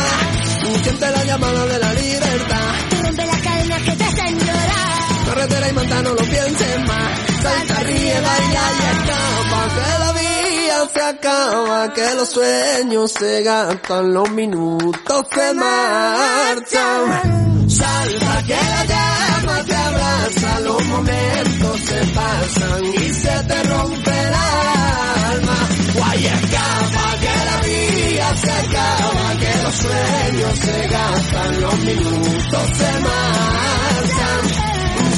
Siente 0.83 1.11
la 1.11 1.23
llamada 1.25 1.65
de 1.65 1.79
la 1.79 1.93
libertad. 1.93 2.75
Rompe 3.03 3.25
las 3.25 3.41
cadenas 3.41 3.81
que 3.81 3.91
te 3.91 4.03
hacen 4.05 4.39
llorar. 4.39 5.25
Carretera 5.27 5.69
y 5.69 5.73
monta, 5.73 6.01
no 6.03 6.09
lo 6.09 6.23
pienses 6.23 6.79
más. 6.87 7.32
Salta, 7.43 7.75
ríe, 7.83 8.21
baila 8.21 8.65
y 8.79 8.81
escapa. 8.93 9.61
Que 9.75 9.89
la 10.03 10.11
vida 10.13 10.77
se 10.93 11.01
acaba, 11.01 11.93
que 11.93 12.07
los 12.15 12.29
sueños 12.29 13.11
se 13.11 13.43
gastan, 13.43 14.13
los 14.13 14.29
minutos 14.31 15.25
se 15.33 15.53
marchan. 15.53 17.69
Salta, 17.69 18.43
que 18.47 18.53
la 18.53 18.85
llama 18.85 19.63
te 19.65 19.75
abraza, 19.75 20.59
los 20.61 20.85
momentos 20.85 21.79
se 21.81 22.05
pasan 22.15 22.85
y 22.85 23.13
se 23.13 23.43
te 23.49 23.63
rompe 23.63 24.11
el 24.11 24.33
alma. 24.33 25.57
Guay, 25.95 26.25
escapa, 26.25 27.17
que 27.23 27.35
la 27.49 27.57
vida 27.67 28.37
se 28.37 28.51
acaba, 28.51 29.35
que 29.41 29.53
los 29.63 29.75
sueños 29.75 30.59
se 30.59 30.87
gastan, 30.87 31.61
los 31.61 31.77
minutos 31.79 32.67
se 32.77 32.91
marchan. 33.07 34.41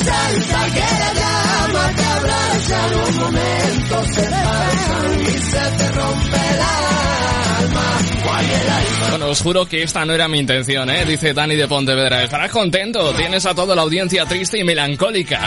Salta, 0.05 0.59
que 0.73 0.79
la 0.79 1.13
llama 1.13 1.44
Bueno, 9.09 9.27
os 9.27 9.41
juro 9.41 9.65
que 9.65 9.83
esta 9.83 10.05
no 10.05 10.13
era 10.13 10.27
mi 10.27 10.39
intención, 10.39 10.89
¿eh? 10.89 11.05
Dice 11.05 11.33
Dani 11.33 11.55
de 11.55 11.67
Pontevedra. 11.67 12.23
Estarás 12.23 12.51
contento, 12.51 13.13
tienes 13.13 13.45
a 13.45 13.55
toda 13.55 13.75
la 13.75 13.83
audiencia 13.83 14.25
triste 14.25 14.59
y 14.59 14.63
melancólica. 14.63 15.39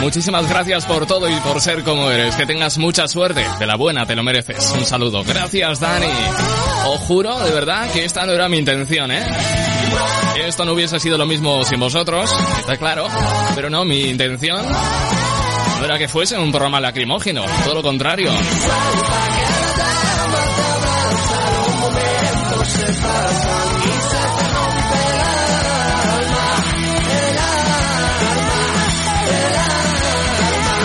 Muchísimas 0.00 0.48
gracias 0.48 0.84
por 0.84 1.06
todo 1.06 1.28
y 1.28 1.34
por 1.36 1.60
ser 1.60 1.84
como 1.84 2.10
eres. 2.10 2.34
Que 2.34 2.44
tengas 2.44 2.76
mucha 2.78 3.06
suerte. 3.06 3.44
De 3.60 3.66
la 3.66 3.76
buena, 3.76 4.04
te 4.04 4.16
lo 4.16 4.24
mereces. 4.24 4.72
Un 4.76 4.84
saludo. 4.84 5.22
Gracias, 5.22 5.78
Dani. 5.78 6.06
Os 6.86 7.00
juro, 7.02 7.38
de 7.38 7.52
verdad, 7.52 7.88
que 7.92 8.04
esta 8.04 8.26
no 8.26 8.32
era 8.32 8.48
mi 8.48 8.58
intención, 8.58 9.12
¿eh? 9.12 9.24
Esto 10.44 10.64
no 10.64 10.72
hubiese 10.72 10.98
sido 10.98 11.16
lo 11.16 11.26
mismo 11.26 11.64
sin 11.64 11.78
vosotros, 11.78 12.30
está 12.58 12.76
claro. 12.76 13.06
Pero 13.54 13.70
no, 13.70 13.84
mi 13.84 14.02
intención 14.02 14.66
no 15.82 15.86
era 15.86 15.98
que 15.98 16.06
fuese 16.06 16.38
un 16.38 16.52
programa 16.52 16.80
lacrimógeno. 16.80 17.44
Todo 17.64 17.74
lo 17.74 17.82
contrario. 17.82 18.30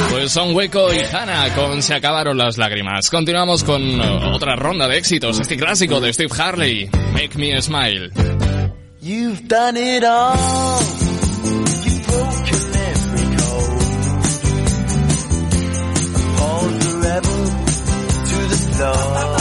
Pues 0.09 0.31
son 0.31 0.55
Hueco 0.55 0.91
y 0.91 0.97
Hannah 1.15 1.53
con 1.53 1.83
Se 1.83 1.93
acabaron 1.93 2.35
las 2.35 2.57
lágrimas. 2.57 3.11
Continuamos 3.11 3.63
con 3.63 4.01
otra 4.01 4.55
ronda 4.55 4.87
de 4.87 4.97
éxitos. 4.97 5.39
Este 5.39 5.57
clásico 5.57 6.01
de 6.01 6.11
Steve 6.11 6.33
Harley, 6.35 6.89
Make 7.13 7.37
Me 7.37 7.61
Smile. 7.61 8.09
You've 8.99 9.47
done 9.47 9.77
it 9.77 10.03
all. 10.03 11.06
To 18.77 19.36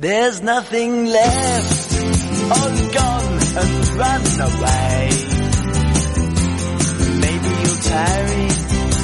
There's 0.00 0.40
nothing 0.40 1.06
left, 1.06 1.92
all 2.52 2.70
gone 2.92 3.40
and 3.58 3.88
run 3.98 4.22
away. 4.46 5.10
Maybe 7.18 7.48
you'll 7.48 7.82
tarry 7.82 8.48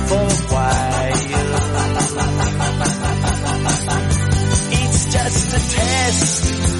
for 0.06 0.22
a 0.22 0.38
while. 0.54 0.94
It's 4.70 5.12
just 5.12 5.48
a 5.48 5.60
test, 5.74 6.73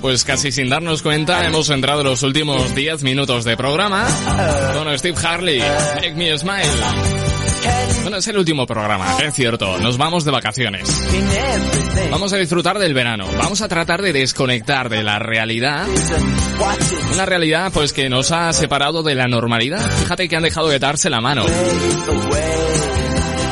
Pues 0.00 0.24
casi 0.24 0.52
sin 0.52 0.68
darnos 0.68 1.02
cuenta 1.02 1.44
hemos 1.44 1.68
entrado 1.70 2.00
en 2.00 2.06
los 2.06 2.22
últimos 2.22 2.74
10 2.74 3.02
minutos 3.02 3.44
de 3.44 3.56
programa 3.56 4.06
con 4.74 4.96
Steve 4.96 5.16
Harley, 5.22 5.60
Make 5.96 6.14
Me 6.14 6.38
Smile. 6.38 6.62
Bueno, 8.02 8.18
es 8.18 8.28
el 8.28 8.38
último 8.38 8.66
programa, 8.66 9.16
es 9.22 9.34
cierto, 9.34 9.78
nos 9.78 9.98
vamos 9.98 10.24
de 10.24 10.30
vacaciones. 10.30 10.88
Vamos 12.10 12.32
a 12.32 12.36
disfrutar 12.36 12.78
del 12.78 12.94
verano, 12.94 13.26
vamos 13.36 13.60
a 13.60 13.68
tratar 13.68 14.00
de 14.00 14.12
desconectar 14.12 14.88
de 14.88 15.02
la 15.02 15.18
realidad. 15.18 15.86
Una 17.12 17.26
realidad 17.26 17.72
pues 17.72 17.92
que 17.92 18.08
nos 18.08 18.30
ha 18.30 18.52
separado 18.52 19.02
de 19.02 19.14
la 19.14 19.26
normalidad. 19.26 19.90
Fíjate 20.00 20.28
que 20.28 20.36
han 20.36 20.42
dejado 20.44 20.68
de 20.68 20.78
darse 20.78 21.10
la 21.10 21.20
mano. 21.20 21.44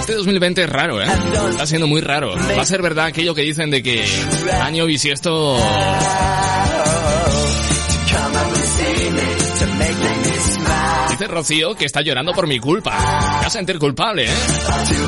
Este 0.06 0.14
2020 0.18 0.62
es 0.62 0.70
raro, 0.70 1.02
¿eh? 1.02 1.06
Está 1.50 1.66
siendo 1.66 1.88
muy 1.88 2.00
raro. 2.00 2.36
Va 2.36 2.62
a 2.62 2.64
ser 2.64 2.80
verdad 2.80 3.06
aquello 3.06 3.34
que 3.34 3.42
dicen 3.42 3.72
de 3.72 3.82
que 3.82 4.04
año 4.62 4.86
bisiesto... 4.86 5.58
Dice 11.10 11.26
Rocío 11.26 11.74
que 11.74 11.86
está 11.86 12.02
llorando 12.02 12.32
por 12.34 12.46
mi 12.46 12.60
culpa. 12.60 12.96
Me 12.96 13.40
va 13.40 13.46
a 13.46 13.50
sentir 13.50 13.80
culpable, 13.80 14.26
¿eh? 14.26 14.34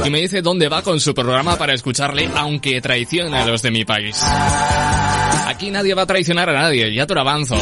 Y 0.05 0.11
me 0.11 0.21
dice 0.21 0.43
dónde 0.43 0.69
va 0.69 0.83
con 0.83 0.99
su 0.99 1.15
programa 1.15 1.55
para 1.57 1.75
escucharle, 1.75 2.29
aunque 2.35 2.81
traicione 2.81 3.39
a 3.39 3.47
los 3.47 3.63
de 3.63 3.71
mi 3.71 3.85
país. 3.85 4.21
Aquí 5.47 5.71
nadie 5.71 5.95
va 5.95 6.03
a 6.03 6.07
traicionar 6.07 6.51
a 6.51 6.55
nadie, 6.55 6.93
ya 6.93 7.07
te 7.07 7.15
lo 7.15 7.21
avanzo. 7.21 7.55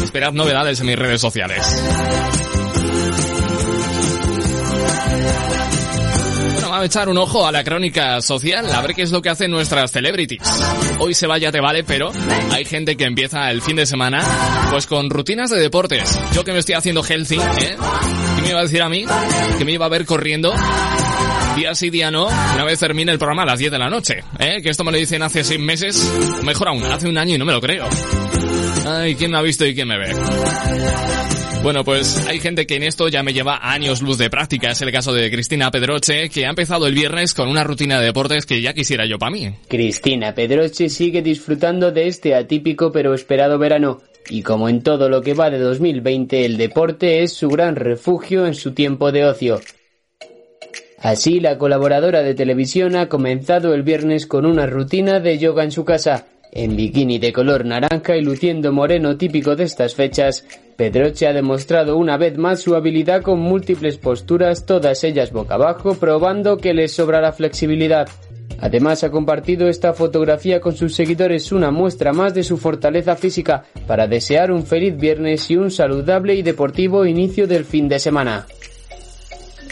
Esperad 0.00 0.32
novedades 0.32 0.78
en 0.78 0.86
mis 0.86 0.96
redes 0.96 1.20
sociales. 1.20 1.66
A 6.82 6.84
echar 6.84 7.08
un 7.08 7.18
ojo 7.18 7.46
a 7.46 7.52
la 7.52 7.64
crónica 7.64 8.20
social, 8.20 8.70
a 8.70 8.80
ver 8.82 8.94
qué 8.94 9.02
es 9.02 9.10
lo 9.10 9.22
que 9.22 9.30
hacen 9.30 9.50
nuestras 9.50 9.90
celebrities. 9.90 10.42
Hoy 10.98 11.14
se 11.14 11.26
vaya 11.26 11.50
te 11.50 11.60
vale, 11.60 11.84
pero 11.84 12.12
hay 12.52 12.64
gente 12.64 12.96
que 12.96 13.04
empieza 13.04 13.50
el 13.50 13.62
fin 13.62 13.76
de 13.76 13.86
semana 13.86 14.22
pues 14.70 14.86
con 14.86 15.10
rutinas 15.10 15.50
de 15.50 15.58
deportes. 15.58 16.18
Yo 16.34 16.44
que 16.44 16.52
me 16.52 16.58
estoy 16.58 16.74
haciendo 16.74 17.02
healthy, 17.02 17.36
¿eh? 17.36 17.76
¿Qué 18.36 18.42
me 18.42 18.48
iba 18.50 18.60
a 18.60 18.62
decir 18.62 18.82
a 18.82 18.88
mí? 18.88 19.04
Que 19.58 19.64
me 19.64 19.72
iba 19.72 19.86
a 19.86 19.88
ver 19.88 20.04
corriendo 20.04 20.52
día 21.56 21.74
sí, 21.74 21.90
día 21.90 22.10
no, 22.10 22.26
una 22.26 22.64
vez 22.64 22.78
termine 22.78 23.10
el 23.10 23.18
programa 23.18 23.42
a 23.42 23.46
las 23.46 23.58
10 23.58 23.72
de 23.72 23.78
la 23.78 23.90
noche, 23.90 24.22
¿eh? 24.38 24.60
Que 24.62 24.70
esto 24.70 24.84
me 24.84 24.92
lo 24.92 24.98
dicen 24.98 25.22
hace 25.22 25.42
seis 25.42 25.58
meses, 25.58 26.08
o 26.40 26.44
mejor 26.44 26.68
aún, 26.68 26.84
hace 26.84 27.08
un 27.08 27.18
año 27.18 27.34
y 27.34 27.38
no 27.38 27.44
me 27.44 27.52
lo 27.52 27.60
creo. 27.60 27.88
Ay, 28.86 29.16
¿quién 29.16 29.32
me 29.32 29.38
ha 29.38 29.42
visto 29.42 29.66
y 29.66 29.74
quién 29.74 29.88
me 29.88 29.98
ve? 29.98 30.14
Bueno, 31.68 31.84
pues 31.84 32.26
hay 32.26 32.40
gente 32.40 32.66
que 32.66 32.76
en 32.76 32.82
esto 32.82 33.08
ya 33.08 33.22
me 33.22 33.34
lleva 33.34 33.58
años 33.60 34.00
luz 34.00 34.16
de 34.16 34.30
práctica. 34.30 34.70
Es 34.70 34.80
el 34.80 34.90
caso 34.90 35.12
de 35.12 35.30
Cristina 35.30 35.70
Pedroche, 35.70 36.30
que 36.30 36.46
ha 36.46 36.48
empezado 36.48 36.86
el 36.86 36.94
viernes 36.94 37.34
con 37.34 37.46
una 37.46 37.62
rutina 37.62 38.00
de 38.00 38.06
deportes 38.06 38.46
que 38.46 38.62
ya 38.62 38.72
quisiera 38.72 39.04
yo 39.04 39.18
para 39.18 39.32
mí. 39.32 39.52
Cristina 39.68 40.34
Pedroche 40.34 40.88
sigue 40.88 41.20
disfrutando 41.20 41.92
de 41.92 42.06
este 42.06 42.34
atípico 42.34 42.90
pero 42.90 43.12
esperado 43.12 43.58
verano. 43.58 44.00
Y 44.30 44.40
como 44.40 44.70
en 44.70 44.82
todo 44.82 45.10
lo 45.10 45.20
que 45.20 45.34
va 45.34 45.50
de 45.50 45.58
2020, 45.58 46.46
el 46.46 46.56
deporte 46.56 47.22
es 47.22 47.34
su 47.34 47.50
gran 47.50 47.76
refugio 47.76 48.46
en 48.46 48.54
su 48.54 48.72
tiempo 48.72 49.12
de 49.12 49.26
ocio. 49.26 49.60
Así, 50.96 51.38
la 51.38 51.58
colaboradora 51.58 52.22
de 52.22 52.34
televisión 52.34 52.96
ha 52.96 53.10
comenzado 53.10 53.74
el 53.74 53.82
viernes 53.82 54.26
con 54.26 54.46
una 54.46 54.64
rutina 54.64 55.20
de 55.20 55.36
yoga 55.36 55.64
en 55.64 55.72
su 55.72 55.84
casa. 55.84 56.28
En 56.52 56.76
bikini 56.76 57.18
de 57.18 57.32
color 57.32 57.64
naranja 57.64 58.16
y 58.16 58.22
luciendo 58.22 58.72
moreno 58.72 59.16
típico 59.16 59.54
de 59.54 59.64
estas 59.64 59.94
fechas, 59.94 60.46
Pedroche 60.76 61.26
ha 61.26 61.32
demostrado 61.32 61.96
una 61.96 62.16
vez 62.16 62.38
más 62.38 62.60
su 62.60 62.74
habilidad 62.74 63.22
con 63.22 63.40
múltiples 63.40 63.98
posturas, 63.98 64.64
todas 64.64 65.04
ellas 65.04 65.32
boca 65.32 65.54
abajo, 65.54 65.94
probando 65.94 66.56
que 66.56 66.72
le 66.72 66.88
sobra 66.88 67.20
la 67.20 67.32
flexibilidad. 67.32 68.08
Además 68.60 69.04
ha 69.04 69.10
compartido 69.10 69.68
esta 69.68 69.92
fotografía 69.92 70.60
con 70.60 70.74
sus 70.74 70.94
seguidores 70.94 71.52
una 71.52 71.70
muestra 71.70 72.12
más 72.12 72.34
de 72.34 72.42
su 72.42 72.56
fortaleza 72.56 73.14
física 73.14 73.64
para 73.86 74.08
desear 74.08 74.50
un 74.50 74.64
feliz 74.64 74.96
viernes 74.96 75.50
y 75.50 75.56
un 75.56 75.70
saludable 75.70 76.34
y 76.34 76.42
deportivo 76.42 77.06
inicio 77.06 77.46
del 77.46 77.64
fin 77.64 77.88
de 77.88 77.98
semana. 77.98 78.46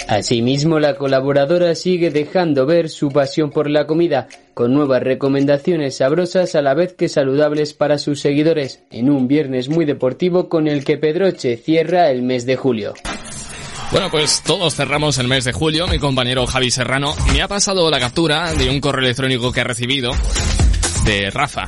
Asimismo, 0.08 0.78
la 0.78 0.96
colaboradora 0.96 1.74
sigue 1.74 2.10
dejando 2.10 2.66
ver 2.66 2.88
su 2.88 3.10
pasión 3.10 3.50
por 3.50 3.68
la 3.68 3.86
comida, 3.86 4.28
con 4.54 4.72
nuevas 4.72 5.02
recomendaciones 5.02 5.96
sabrosas 5.96 6.54
a 6.54 6.62
la 6.62 6.74
vez 6.74 6.94
que 6.94 7.08
saludables 7.08 7.74
para 7.74 7.98
sus 7.98 8.20
seguidores, 8.20 8.80
en 8.90 9.10
un 9.10 9.28
viernes 9.28 9.68
muy 9.68 9.84
deportivo 9.84 10.48
con 10.48 10.68
el 10.68 10.84
que 10.84 10.96
Pedroche 10.96 11.56
cierra 11.56 12.10
el 12.10 12.22
mes 12.22 12.46
de 12.46 12.56
julio. 12.56 12.94
Bueno, 13.90 14.10
pues 14.10 14.42
todos 14.42 14.74
cerramos 14.74 15.18
el 15.18 15.28
mes 15.28 15.44
de 15.44 15.52
julio. 15.52 15.86
Mi 15.86 15.98
compañero 15.98 16.46
Javi 16.46 16.70
Serrano 16.70 17.14
me 17.32 17.42
ha 17.42 17.48
pasado 17.48 17.90
la 17.90 18.00
captura 18.00 18.52
de 18.52 18.68
un 18.68 18.80
correo 18.80 19.04
electrónico 19.04 19.52
que 19.52 19.60
ha 19.60 19.64
recibido 19.64 20.12
de 21.04 21.30
Rafa. 21.30 21.66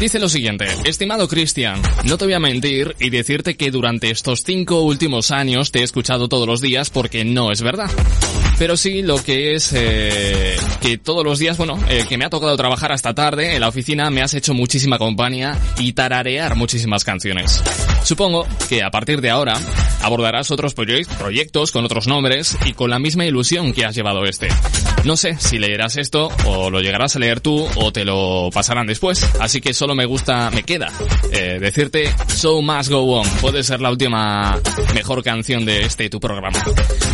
Dice 0.00 0.18
lo 0.18 0.28
siguiente, 0.28 0.66
estimado 0.84 1.26
Cristian, 1.26 1.80
no 2.04 2.18
te 2.18 2.26
voy 2.26 2.34
a 2.34 2.38
mentir 2.38 2.94
y 3.00 3.08
decirte 3.08 3.56
que 3.56 3.70
durante 3.70 4.10
estos 4.10 4.42
cinco 4.44 4.82
últimos 4.82 5.30
años 5.30 5.72
te 5.72 5.78
he 5.78 5.82
escuchado 5.82 6.28
todos 6.28 6.46
los 6.46 6.60
días 6.60 6.90
porque 6.90 7.24
no 7.24 7.50
es 7.50 7.62
verdad. 7.62 7.90
Pero 8.58 8.76
sí 8.76 9.02
lo 9.02 9.22
que 9.22 9.54
es 9.54 9.70
eh, 9.74 10.56
que 10.80 10.96
todos 10.96 11.22
los 11.24 11.38
días, 11.38 11.58
bueno, 11.58 11.78
eh, 11.90 12.04
que 12.08 12.16
me 12.16 12.24
ha 12.24 12.30
tocado 12.30 12.56
trabajar 12.56 12.90
hasta 12.90 13.12
tarde 13.14 13.54
en 13.54 13.60
la 13.60 13.68
oficina, 13.68 14.08
me 14.10 14.22
has 14.22 14.32
hecho 14.32 14.54
muchísima 14.54 14.96
compañía 14.98 15.58
y 15.78 15.92
tararear 15.92 16.56
muchísimas 16.56 17.04
canciones. 17.04 17.62
Supongo 18.02 18.46
que 18.68 18.82
a 18.82 18.90
partir 18.90 19.20
de 19.20 19.28
ahora 19.30 19.60
abordarás 20.02 20.50
otros 20.50 20.74
proye- 20.74 21.06
proyectos 21.18 21.70
con 21.70 21.84
otros 21.84 22.06
nombres 22.06 22.56
y 22.64 22.72
con 22.72 22.88
la 22.88 22.98
misma 22.98 23.26
ilusión 23.26 23.72
que 23.74 23.84
has 23.84 23.94
llevado 23.94 24.24
este. 24.24 24.48
No 25.04 25.16
sé 25.16 25.36
si 25.38 25.58
leerás 25.58 25.96
esto 25.96 26.30
o 26.46 26.70
lo 26.70 26.80
llegarás 26.80 27.14
a 27.16 27.18
leer 27.18 27.40
tú 27.40 27.66
o 27.76 27.92
te 27.92 28.04
lo 28.04 28.48
pasarán 28.54 28.86
después, 28.86 29.24
así 29.40 29.60
que 29.60 29.74
solo 29.74 29.94
me 29.94 30.04
gusta, 30.06 30.50
me 30.50 30.62
queda 30.62 30.90
eh, 31.30 31.58
decirte 31.60 32.10
So 32.28 32.62
Must 32.62 32.90
Go 32.90 33.20
On. 33.20 33.28
Puede 33.40 33.62
ser 33.62 33.80
la 33.80 33.90
última 33.90 34.58
mejor 34.94 35.22
canción 35.22 35.64
de 35.64 35.82
este 35.82 36.08
tu 36.08 36.18
programa. 36.20 36.58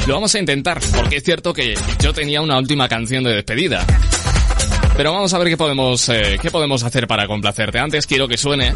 Lo 0.06 0.14
vamos 0.14 0.34
a 0.34 0.38
intentar, 0.38 0.80
porque 0.94 1.16
es 1.16 1.22
cierto 1.32 1.54
que 1.54 1.74
yo 1.98 2.12
tenía 2.12 2.42
una 2.42 2.58
última 2.58 2.86
canción 2.90 3.24
de 3.24 3.32
despedida. 3.32 3.86
Pero 4.98 5.14
vamos 5.14 5.32
a 5.32 5.38
ver 5.38 5.48
qué 5.48 5.56
podemos, 5.56 6.06
eh, 6.10 6.38
qué 6.42 6.50
podemos 6.50 6.82
hacer 6.82 7.06
para 7.06 7.26
complacerte. 7.26 7.78
Antes 7.78 8.06
quiero 8.06 8.28
que 8.28 8.36
suene 8.36 8.74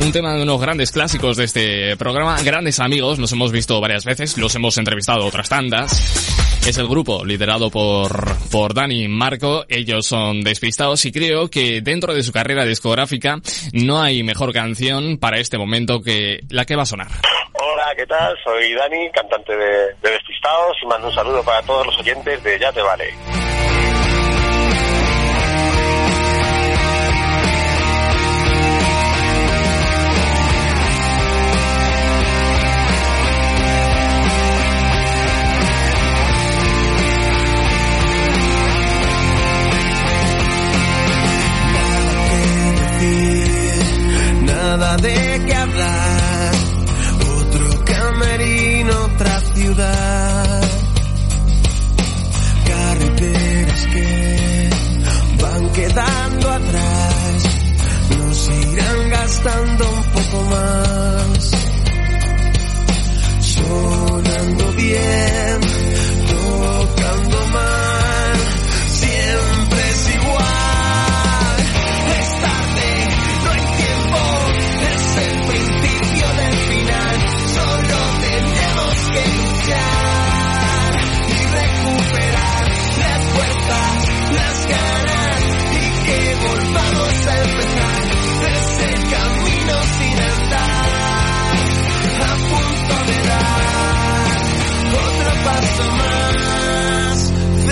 un 0.00 0.10
tema 0.10 0.34
de 0.34 0.42
unos 0.42 0.60
grandes 0.60 0.90
clásicos 0.90 1.36
de 1.36 1.44
este 1.44 1.96
programa, 1.96 2.42
grandes 2.42 2.80
amigos, 2.80 3.20
nos 3.20 3.30
hemos 3.30 3.52
visto 3.52 3.80
varias 3.80 4.04
veces, 4.04 4.36
los 4.36 4.52
hemos 4.56 4.76
entrevistado 4.78 5.24
otras 5.24 5.48
tandas. 5.48 5.92
Es 6.66 6.76
el 6.76 6.88
grupo 6.88 7.24
liderado 7.24 7.70
por, 7.70 8.36
por 8.50 8.74
Dani 8.74 9.04
y 9.04 9.08
Marco, 9.08 9.64
ellos 9.68 10.04
son 10.04 10.40
despistados 10.40 11.04
y 11.04 11.12
creo 11.12 11.48
que 11.48 11.82
dentro 11.82 12.14
de 12.14 12.24
su 12.24 12.32
carrera 12.32 12.64
discográfica 12.64 13.40
no 13.74 14.02
hay 14.02 14.24
mejor 14.24 14.52
canción 14.52 15.18
para 15.18 15.38
este 15.38 15.56
momento 15.56 16.02
que 16.02 16.40
la 16.48 16.64
que 16.64 16.74
va 16.74 16.82
a 16.82 16.86
sonar. 16.86 17.31
¿Qué 17.94 18.06
tal? 18.06 18.36
Soy 18.42 18.74
Dani, 18.74 19.10
cantante 19.10 19.56
de, 19.56 19.94
de 20.02 20.20
y 20.82 20.86
mando 20.86 21.08
un 21.08 21.14
saludo 21.14 21.42
para 21.42 21.62
todos 21.62 21.86
los 21.86 21.98
oyentes 22.00 22.42
de 22.42 22.58
Ya 22.58 22.72
Te 22.72 22.82
Vale. 22.82 23.12
nada 44.42 44.96
de 44.96 45.31
Carreteras 52.66 53.86
que 53.86 54.70
van 55.40 55.72
quedando 55.72 56.50
atrás. 56.50 57.42
Nos 58.18 58.48
irán 58.50 59.10
gastando 59.10 59.90
un 59.90 60.02
poco 60.12 60.42
más. 60.50 61.50
Sonando 63.40 64.72
bien, 64.72 65.60
tocando 66.28 67.46
mal. 67.46 67.81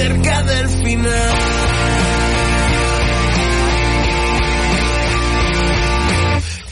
cerca 0.00 0.42
del 0.42 0.68
final. 0.84 1.38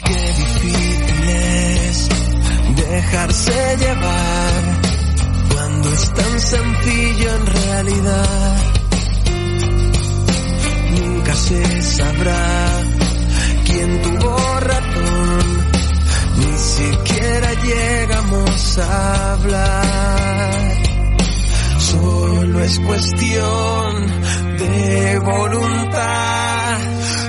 Qué 0.05 0.21
difícil 0.41 1.29
es 1.29 2.09
dejarse 2.75 3.77
llevar 3.77 4.61
cuando 5.51 5.93
es 5.93 6.13
tan 6.19 6.39
sencillo 6.39 7.35
en 7.35 7.45
realidad. 7.45 8.57
Nunca 10.97 11.35
se 11.35 11.81
sabrá 11.83 12.81
quién 13.65 14.01
tuvo 14.01 14.59
ratón, 14.71 15.39
ni 16.39 16.53
siquiera 16.57 17.49
llegamos 17.53 18.77
a 18.79 19.33
hablar. 19.33 19.98
Solo 22.49 22.63
es 22.63 22.79
cuestión 22.79 24.07
de 24.57 25.19
voluntad. 25.19 26.77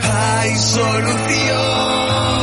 Hay 0.03 0.57
solución. 0.57 2.40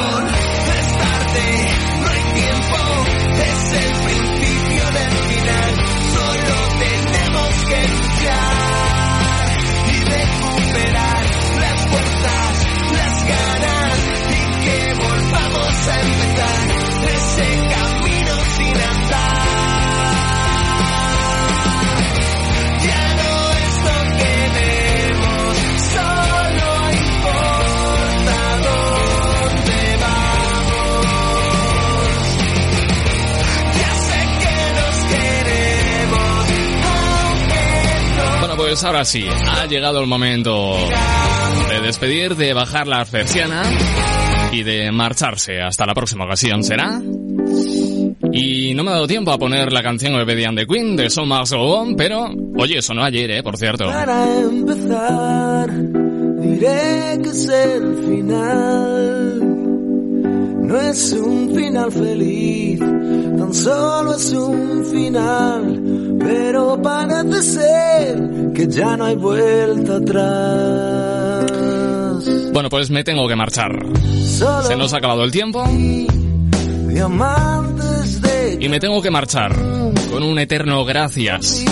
Pues 38.67 38.83
ahora 38.83 39.05
sí, 39.05 39.25
ha 39.25 39.65
llegado 39.65 40.01
el 40.01 40.07
momento 40.07 40.75
de 41.69 41.79
despedir, 41.79 42.35
de 42.35 42.53
bajar 42.53 42.85
la 42.85 43.05
persiana 43.05 43.63
y 44.51 44.63
de 44.63 44.91
marcharse. 44.91 45.61
Hasta 45.61 45.85
la 45.85 45.93
próxima 45.93 46.25
ocasión 46.25 46.65
será. 46.65 47.01
Y 48.33 48.73
no 48.73 48.83
me 48.83 48.89
ha 48.89 48.95
dado 48.95 49.07
tiempo 49.07 49.31
a 49.31 49.37
poner 49.37 49.71
la 49.71 49.81
canción 49.81 50.15
Obedian 50.15 50.53
de 50.53 50.67
Queen 50.67 50.97
de 50.97 51.09
So 51.09 51.23
On, 51.23 51.95
pero 51.95 52.29
oye, 52.57 52.81
sonó 52.81 53.05
ayer, 53.05 53.31
eh, 53.31 53.41
por 53.41 53.55
cierto. 53.55 53.85
Para 53.85 54.37
empezar, 54.41 55.71
diré 56.41 57.21
que 57.23 57.29
es 57.29 57.47
el 57.47 57.95
final. 58.05 59.39
No 60.67 60.81
es 60.81 61.13
un 61.13 61.55
final 61.55 61.89
feliz, 61.89 62.79
tan 62.79 63.53
solo 63.53 64.13
es 64.13 64.33
un 64.33 64.85
final. 64.91 65.86
Pero 66.19 66.81
parece 66.81 67.43
ser 67.43 68.51
que 68.53 68.67
ya 68.67 68.97
no 68.97 69.05
hay 69.05 69.15
vuelta 69.15 69.97
atrás. 69.97 71.51
Bueno, 72.51 72.69
pues 72.69 72.89
me 72.89 73.03
tengo 73.03 73.27
que 73.27 73.35
marchar. 73.35 73.71
Se 74.67 74.75
nos 74.75 74.93
ha 74.93 74.97
acabado 74.97 75.23
el 75.23 75.31
tiempo 75.31 75.63
y 78.59 78.69
me 78.69 78.79
tengo 78.79 79.01
que 79.01 79.11
marchar 79.11 79.55
con 80.11 80.23
un 80.23 80.39
eterno 80.39 80.83
gracias. 80.85 81.63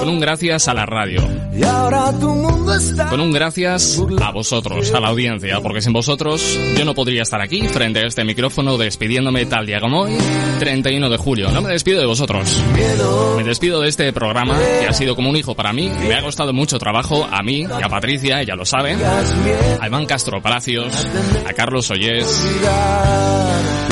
Con 0.00 0.08
un 0.08 0.20
gracias 0.20 0.68
a 0.68 0.74
la 0.74 0.86
radio. 0.86 1.20
Y 1.58 1.64
ahora 1.64 2.12
tu 2.12 2.28
mundo 2.36 2.72
está 2.72 3.08
Con 3.08 3.20
un 3.20 3.32
gracias 3.32 4.00
a 4.22 4.30
vosotros, 4.30 4.92
a 4.94 5.00
la 5.00 5.08
audiencia, 5.08 5.60
porque 5.60 5.82
sin 5.82 5.92
vosotros 5.92 6.56
yo 6.76 6.84
no 6.84 6.94
podría 6.94 7.22
estar 7.22 7.40
aquí 7.40 7.66
frente 7.66 7.98
a 7.98 8.06
este 8.06 8.22
micrófono 8.24 8.78
despidiéndome 8.78 9.44
tal 9.46 9.66
día 9.66 9.80
como 9.80 10.02
hoy, 10.02 10.16
31 10.60 11.10
de 11.10 11.16
julio. 11.16 11.50
No 11.50 11.60
me 11.60 11.70
despido 11.70 11.98
de 11.98 12.06
vosotros. 12.06 12.62
Me 13.36 13.42
despido 13.42 13.80
de 13.80 13.88
este 13.88 14.12
programa 14.12 14.56
que 14.80 14.86
ha 14.86 14.92
sido 14.92 15.16
como 15.16 15.30
un 15.30 15.36
hijo 15.36 15.56
para 15.56 15.72
mí. 15.72 15.90
Me 15.90 16.14
ha 16.14 16.22
costado 16.22 16.52
mucho 16.52 16.78
trabajo 16.78 17.26
a 17.28 17.42
mí 17.42 17.62
y 17.62 17.82
a 17.82 17.88
Patricia, 17.88 18.40
ella 18.40 18.54
lo 18.54 18.64
sabe. 18.64 18.96
A 19.80 19.86
Iván 19.86 20.06
Castro 20.06 20.40
Palacios, 20.40 21.06
a 21.44 21.52
Carlos 21.54 21.90
Ollés. 21.90 22.26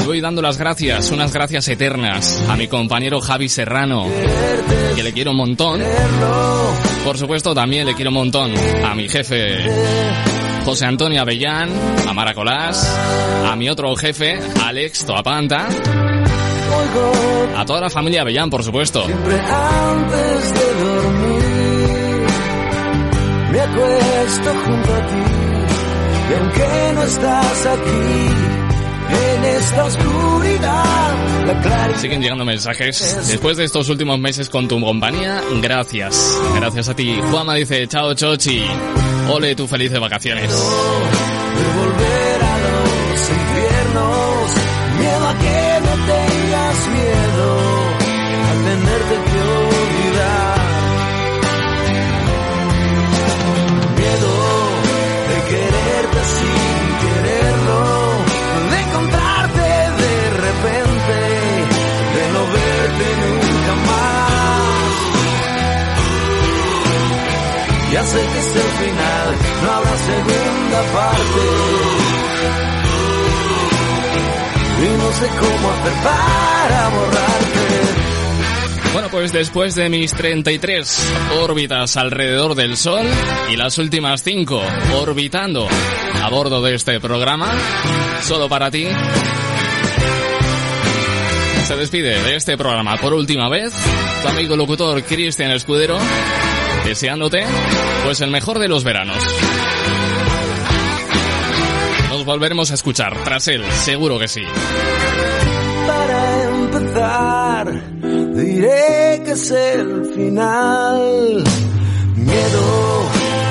Voy 0.07 0.21
dando 0.21 0.41
las 0.41 0.57
gracias, 0.57 1.11
unas 1.11 1.33
gracias 1.33 1.67
eternas 1.67 2.41
a 2.49 2.55
mi 2.55 2.69
compañero 2.69 3.21
Javi 3.21 3.49
Serrano, 3.49 4.07
que 4.95 5.03
le 5.03 5.13
quiero 5.13 5.33
un 5.33 5.37
montón. 5.39 5.83
Por 7.05 7.19
supuesto, 7.19 7.53
también 7.57 7.87
le 7.87 7.95
quiero 7.95 8.11
un 8.11 8.15
montón 8.15 8.55
a 8.85 8.95
mi 8.95 9.09
jefe 9.09 9.69
José 10.65 10.87
Antonio 10.87 11.23
Avellán, 11.23 11.71
a 12.09 12.13
Mara 12.13 12.35
Colás, 12.35 12.89
a 13.51 13.57
mi 13.57 13.69
otro 13.69 13.97
jefe, 13.97 14.39
Alex 14.65 15.07
Toapanta, 15.07 15.67
a 17.57 17.65
toda 17.65 17.81
la 17.81 17.91
familia 17.91 18.21
Avellán, 18.21 18.49
por 18.49 18.63
supuesto. 18.63 19.09
Me 23.51 23.61
acuesto 23.61 24.55
junto 24.65 24.95
a 24.95 25.07
ti. 25.09 25.47
Esta 29.59 29.85
oscuridad, 29.85 31.47
la 31.47 31.61
claridad. 31.61 32.01
Siguen 32.01 32.21
llegando 32.21 32.45
mensajes. 32.45 33.29
Después 33.29 33.57
de 33.57 33.65
estos 33.65 33.89
últimos 33.89 34.19
meses 34.19 34.49
con 34.49 34.69
tu 34.69 34.81
compañía, 34.81 35.43
gracias. 35.63 36.39
Gracias 36.55 36.89
a 36.89 36.95
ti. 36.95 37.19
Juama 37.31 37.55
dice, 37.55 37.87
chao 37.89 38.15
Chochi. 38.15 38.63
Ole 39.31 39.55
tu 39.55 39.67
vacaciones. 39.67 40.51
de 40.51 40.59
volver 41.79 42.43
a 42.43 42.59
los 42.59 43.31
infiernos. 43.31 44.51
Miedo 44.99 45.29
a 45.29 45.39
que 45.39 45.81
no 45.81 45.95
tengas 46.07 46.89
miedo 46.89 47.49
a 48.47 48.53
tenerte 48.65 49.26
Ya 67.97 68.05
sé 68.05 68.21
que 68.21 68.39
es 68.39 68.57
el 68.57 68.63
final, 68.63 69.37
no 69.63 69.71
habrá 69.73 69.97
segunda 69.97 70.83
parte. 70.93 71.41
Y 74.83 74.99
no 74.99 75.13
sé 75.13 75.27
cómo 75.29 75.71
hacer 75.71 75.93
para 76.05 76.89
borrarte. 76.91 78.07
Bueno, 78.93 79.09
pues 79.11 79.33
después 79.33 79.75
de 79.77 79.89
mis 79.89 80.13
33 80.13 81.15
órbitas 81.41 81.97
alrededor 81.97 82.55
del 82.55 82.77
Sol 82.77 83.07
y 83.51 83.57
las 83.57 83.79
últimas 83.79 84.23
5 84.23 84.61
orbitando 85.01 85.67
a 86.23 86.29
bordo 86.29 86.61
de 86.61 86.75
este 86.75 87.01
programa, 87.01 87.51
solo 88.21 88.47
para 88.47 88.71
ti, 88.71 88.89
se 91.67 91.77
despide 91.77 92.23
de 92.23 92.37
este 92.37 92.59
programa 92.59 92.99
por 92.99 93.15
última 93.15 93.49
vez 93.49 93.73
tu 94.23 94.29
amigo 94.29 94.55
locutor 94.55 95.03
Cristian 95.03 95.51
Escudero, 95.53 95.99
deseándote 96.87 97.45
pues 98.05 98.21
el 98.21 98.31
mejor 98.31 98.61
de 98.61 98.69
los 98.69 98.85
veranos. 98.85 99.19
Nos 102.09 102.25
volveremos 102.25 102.71
a 102.71 102.75
escuchar 102.75 103.25
tras 103.25 103.49
él, 103.49 103.65
seguro 103.73 104.19
que 104.21 104.29
sí. 104.29 104.43
Para 105.87 106.45
empezar, 106.45 107.83
diré 108.35 109.23
que 109.25 109.33
es 109.33 109.51
el 109.51 110.13
final. 110.15 111.45
Miedo 112.15 113.03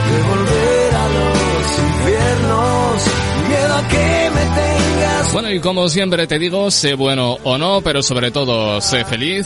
de 0.09 0.21
volver 0.29 0.95
a 0.95 1.07
los 1.09 1.79
infiernos. 1.79 3.03
Miedo 3.49 3.75
a 3.75 3.88
que 3.89 4.31
me 4.33 4.45
tengas. 4.61 5.33
Bueno, 5.33 5.51
y 5.51 5.59
como 5.59 5.89
siempre 5.89 6.25
te 6.25 6.39
digo, 6.39 6.71
sé 6.71 6.93
bueno 6.93 7.38
o 7.43 7.57
no, 7.57 7.81
pero 7.81 8.01
sobre 8.01 8.31
todo 8.31 8.79
sé 8.79 9.03
feliz 9.03 9.45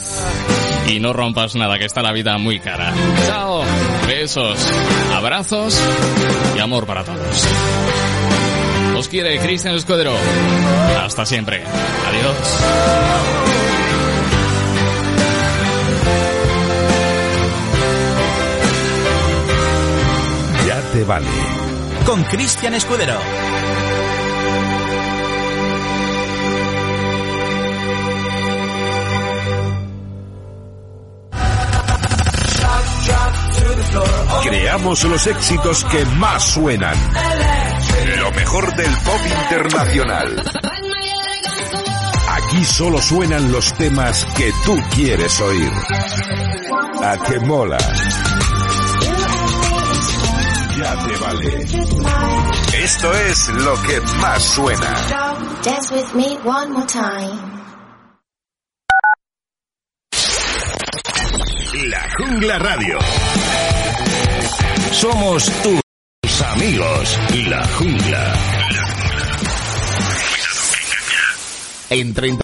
y 0.90 1.00
no 1.00 1.12
rompas 1.12 1.54
nada, 1.54 1.78
que 1.78 1.84
está 1.84 2.02
la 2.02 2.12
vida 2.12 2.36
muy 2.38 2.58
cara. 2.58 2.92
Chao, 3.26 3.62
besos, 4.08 4.58
abrazos 5.14 5.80
y 6.56 6.58
amor 6.58 6.86
para 6.86 7.04
todos. 7.04 7.46
Os 8.96 9.08
quiere 9.08 9.38
Cristian 9.38 9.76
Escudero. 9.76 10.12
Hasta 11.00 11.24
siempre. 11.24 11.62
Adiós. 11.62 12.60
Ya 20.66 20.80
te 20.92 21.04
vale. 21.04 21.26
Con 22.04 22.24
Cristian 22.24 22.74
Escudero. 22.74 23.18
Creamos 34.42 35.04
los 35.04 35.26
éxitos 35.26 35.84
que 35.84 36.04
más 36.04 36.42
suenan. 36.42 36.96
Lo 38.18 38.30
mejor 38.32 38.74
del 38.76 38.92
pop 38.98 39.20
internacional. 39.42 40.42
Aquí 42.28 42.64
solo 42.64 43.00
suenan 43.00 43.52
los 43.52 43.72
temas 43.74 44.24
que 44.36 44.52
tú 44.64 44.78
quieres 44.94 45.40
oír. 45.40 45.72
A 47.04 47.16
que 47.18 47.40
mola. 47.40 47.78
Ya 50.78 51.04
te 51.04 51.16
vale. 51.18 51.66
Esto 52.82 53.12
es 53.14 53.48
lo 53.48 53.82
que 53.82 54.00
más 54.20 54.42
suena. 54.42 54.96
Dance 55.62 55.94
with 55.94 56.14
me 56.14 56.38
one 56.44 56.72
more 56.72 56.86
time. 56.86 57.59
La 61.84 62.06
Jungla 62.18 62.58
Radio. 62.58 62.98
Somos 64.92 65.50
tus 65.62 66.42
amigos. 66.42 67.18
La 67.48 67.66
Jungla. 67.66 68.34
En 71.88 72.12
30 72.12 72.38